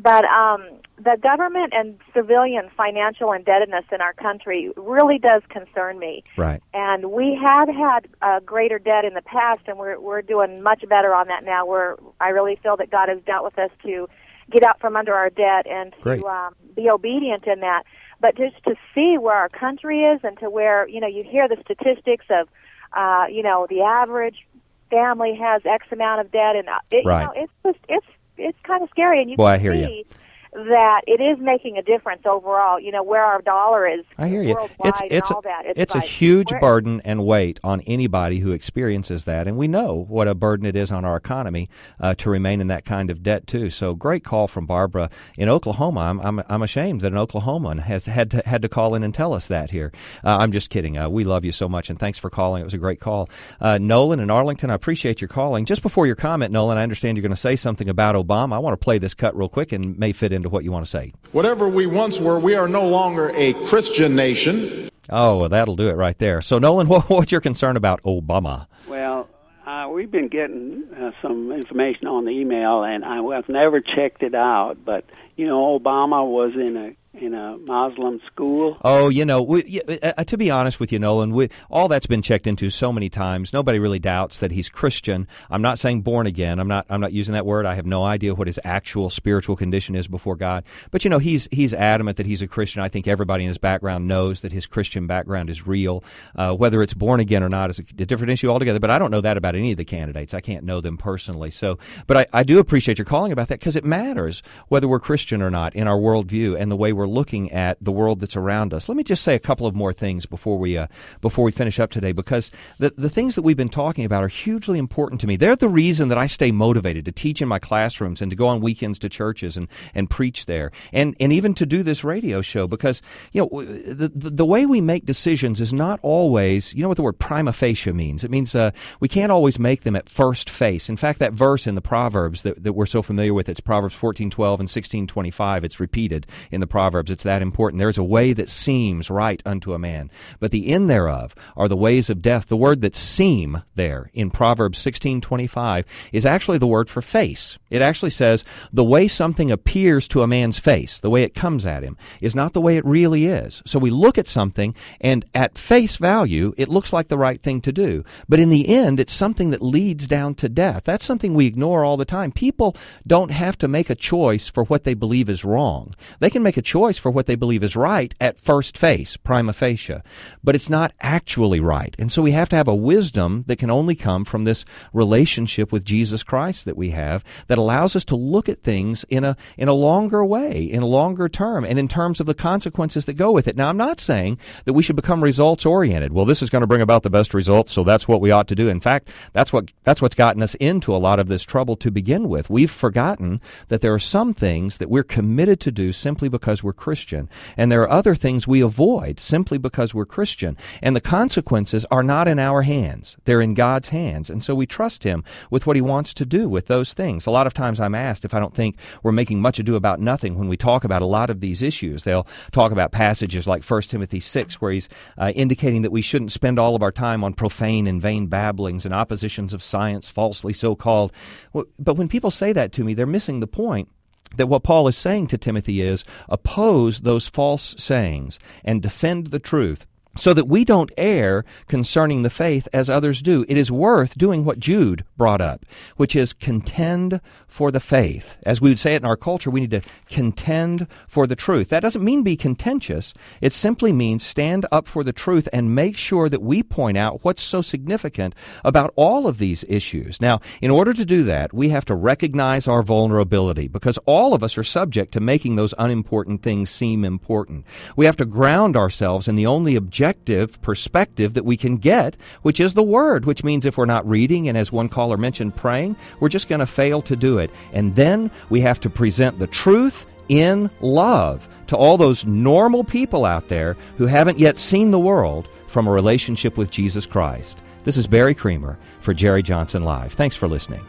[0.00, 0.64] But um,
[0.96, 6.22] the government and civilian financial indebtedness in our country really does concern me.
[6.36, 6.62] Right.
[6.72, 10.84] And we have had uh, greater debt in the past, and we're we're doing much
[10.88, 11.66] better on that now.
[11.66, 14.08] We're I really feel that God has dealt with us to
[14.50, 17.82] get out from under our debt and to um, be obedient in that.
[18.20, 21.48] But just to see where our country is, and to where you know you hear
[21.48, 22.48] the statistics of,
[22.96, 24.46] uh, you know, the average
[24.90, 27.22] family has X amount of debt, and uh, it, right.
[27.22, 28.06] you know, it's just it's
[28.38, 30.04] it's kind of scary, and you Boy, can I hear see you
[30.52, 32.80] that it is making a difference overall.
[32.80, 34.04] You know where our dollar is.
[34.16, 34.58] I hear you.
[34.84, 35.64] It's it's all that.
[35.76, 40.06] it's, like, a huge burden and weight on anybody who experiences that, and we know
[40.08, 41.68] what a burden it is on our economy
[42.00, 43.70] uh, to remain in that kind of debt too.
[43.70, 46.00] So great call from Barbara in Oklahoma.
[46.00, 49.14] I'm I'm, I'm ashamed that an Oklahoman has had to had to call in and
[49.14, 49.92] tell us that here.
[50.24, 50.96] Uh, I'm just kidding.
[50.96, 52.60] Uh, we love you so much, and thanks for calling.
[52.60, 53.28] It was a great call.
[53.60, 55.64] Uh, Nolan in Arlington, I appreciate your calling.
[55.64, 58.54] Just before your comment, Nolan, I understand you're going to say something about Obama.
[58.54, 60.86] I want to play this cut real quick and may fit into what you want
[60.86, 61.12] to say.
[61.32, 64.88] Whatever we once were, we are no longer a Christian nation.
[65.10, 66.40] Oh, well, that'll do it right there.
[66.40, 68.66] So, Nolan, what, what's your concern about Obama?
[68.88, 69.28] Well,
[69.66, 74.22] uh, we've been getting uh, some information on the email, and I, have never checked
[74.22, 74.76] it out.
[74.82, 75.04] But
[75.36, 78.76] you know, Obama was in a in a Muslim school.
[78.84, 82.22] Oh, you know, we, uh, to be honest with you, Nolan, we, all that's been
[82.22, 83.52] checked into so many times.
[83.52, 85.26] Nobody really doubts that he's Christian.
[85.50, 86.58] I'm not saying born again.
[86.58, 86.86] I'm not.
[86.88, 87.66] I'm not using that word.
[87.66, 90.64] I have no idea what his actual spiritual condition is before God.
[90.90, 92.82] But you know, he's he's adamant that he's a Christian.
[92.82, 96.04] I think everybody in his background knows that his Christian background is real.
[96.36, 98.78] Uh, whether it's born again or not is a, a, different issue altogether.
[98.78, 100.34] But I don't know that about any of the candidates.
[100.34, 101.50] I can't know them personally.
[101.50, 105.00] So, but I, I do appreciate your calling about that because it matters whether we're
[105.00, 108.36] Christian or not in our worldview and the way we're looking at the world that's
[108.36, 108.88] around us.
[108.88, 110.86] Let me just say a couple of more things before we uh,
[111.20, 114.28] before we finish up today, because the the things that we've been talking about are
[114.28, 115.36] hugely important to me.
[115.36, 118.46] They're the reason that I stay motivated to teach in my classrooms and to go
[118.46, 122.42] on weekends to churches and, and preach there, and and even to do this radio
[122.42, 123.02] show, because
[123.32, 126.74] you know the the, way we make decisions is not always.
[126.74, 128.24] You know what the word prima facie means?
[128.24, 130.88] It means uh, we can't always make them at first face.
[130.88, 133.94] In fact, that verse in the Proverbs that, that we're so familiar with, it's Proverbs
[133.94, 135.64] fourteen twelve and sixteen twenty five.
[135.64, 136.97] It's repeated in the Proverbs.
[137.06, 137.78] It's that important.
[137.78, 141.76] There's a way that seems right unto a man, but the end thereof are the
[141.76, 142.46] ways of death.
[142.46, 147.58] The word that seem there in Proverbs 16:25 is actually the word for face.
[147.70, 151.66] It actually says the way something appears to a man's face, the way it comes
[151.66, 153.62] at him, is not the way it really is.
[153.66, 157.60] So we look at something and at face value, it looks like the right thing
[157.62, 158.04] to do.
[158.28, 160.84] But in the end, it's something that leads down to death.
[160.84, 162.32] That's something we ignore all the time.
[162.32, 162.76] People
[163.06, 165.92] don't have to make a choice for what they believe is wrong.
[166.20, 169.52] They can make a choice for what they believe is right at first face, prima
[169.52, 170.00] facie,
[170.44, 171.94] but it's not actually right.
[171.98, 175.72] And so we have to have a wisdom that can only come from this relationship
[175.72, 179.36] with Jesus Christ that we have that allows us to look at things in a
[179.56, 183.14] in a longer way, in a longer term, and in terms of the consequences that
[183.14, 183.56] go with it.
[183.56, 186.12] Now, I'm not saying that we should become results oriented.
[186.12, 188.48] Well, this is going to bring about the best results, so that's what we ought
[188.48, 188.68] to do.
[188.68, 191.90] In fact, that's what that's what's gotten us into a lot of this trouble to
[191.90, 192.48] begin with.
[192.48, 196.67] We've forgotten that there are some things that we're committed to do simply because we're
[196.72, 200.56] Christian, and there are other things we avoid simply because we're Christian.
[200.82, 203.16] And the consequences are not in our hands.
[203.24, 204.30] They're in God's hands.
[204.30, 207.26] And so we trust Him with what He wants to do with those things.
[207.26, 210.00] A lot of times I'm asked if I don't think we're making much ado about
[210.00, 212.04] nothing when we talk about a lot of these issues.
[212.04, 216.32] They'll talk about passages like 1 Timothy 6, where he's uh, indicating that we shouldn't
[216.32, 220.52] spend all of our time on profane and vain babblings and oppositions of science, falsely
[220.52, 221.12] so called.
[221.52, 223.88] But when people say that to me, they're missing the point
[224.36, 229.38] that what Paul is saying to Timothy is oppose those false sayings and defend the
[229.38, 229.86] truth
[230.18, 233.44] so that we don't err concerning the faith as others do.
[233.48, 235.64] It is worth doing what Jude brought up,
[235.96, 238.36] which is contend for the faith.
[238.44, 241.68] As we would say it in our culture, we need to contend for the truth.
[241.68, 243.14] That doesn't mean be contentious.
[243.40, 247.24] It simply means stand up for the truth and make sure that we point out
[247.24, 250.20] what's so significant about all of these issues.
[250.20, 254.42] Now, in order to do that, we have to recognize our vulnerability because all of
[254.42, 257.64] us are subject to making those unimportant things seem important.
[257.96, 259.76] We have to ground ourselves in the only
[260.08, 264.08] objective perspective that we can get, which is the Word, which means if we're not
[264.08, 267.50] reading and, as one caller mentioned, praying, we're just going to fail to do it.
[267.72, 273.24] And then we have to present the truth in love to all those normal people
[273.24, 277.58] out there who haven't yet seen the world from a relationship with Jesus Christ.
[277.84, 280.12] This is Barry Creamer for Jerry Johnson Live.
[280.14, 280.84] Thanks for listening.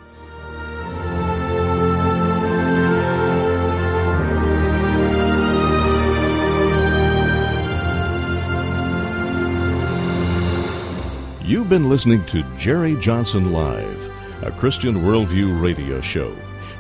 [11.50, 16.32] You've been listening to Jerry Johnson Live, a Christian Worldview radio show.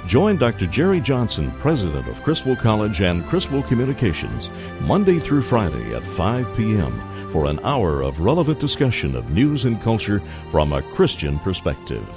[0.05, 0.67] Join Dr.
[0.67, 4.47] Jerry Johnson, president of Criswell College and Criswell Communications,
[4.82, 6.93] Monday through Friday at 5 p.m.
[7.32, 12.07] for an hour of relevant discussion of news and culture from a Christian perspective.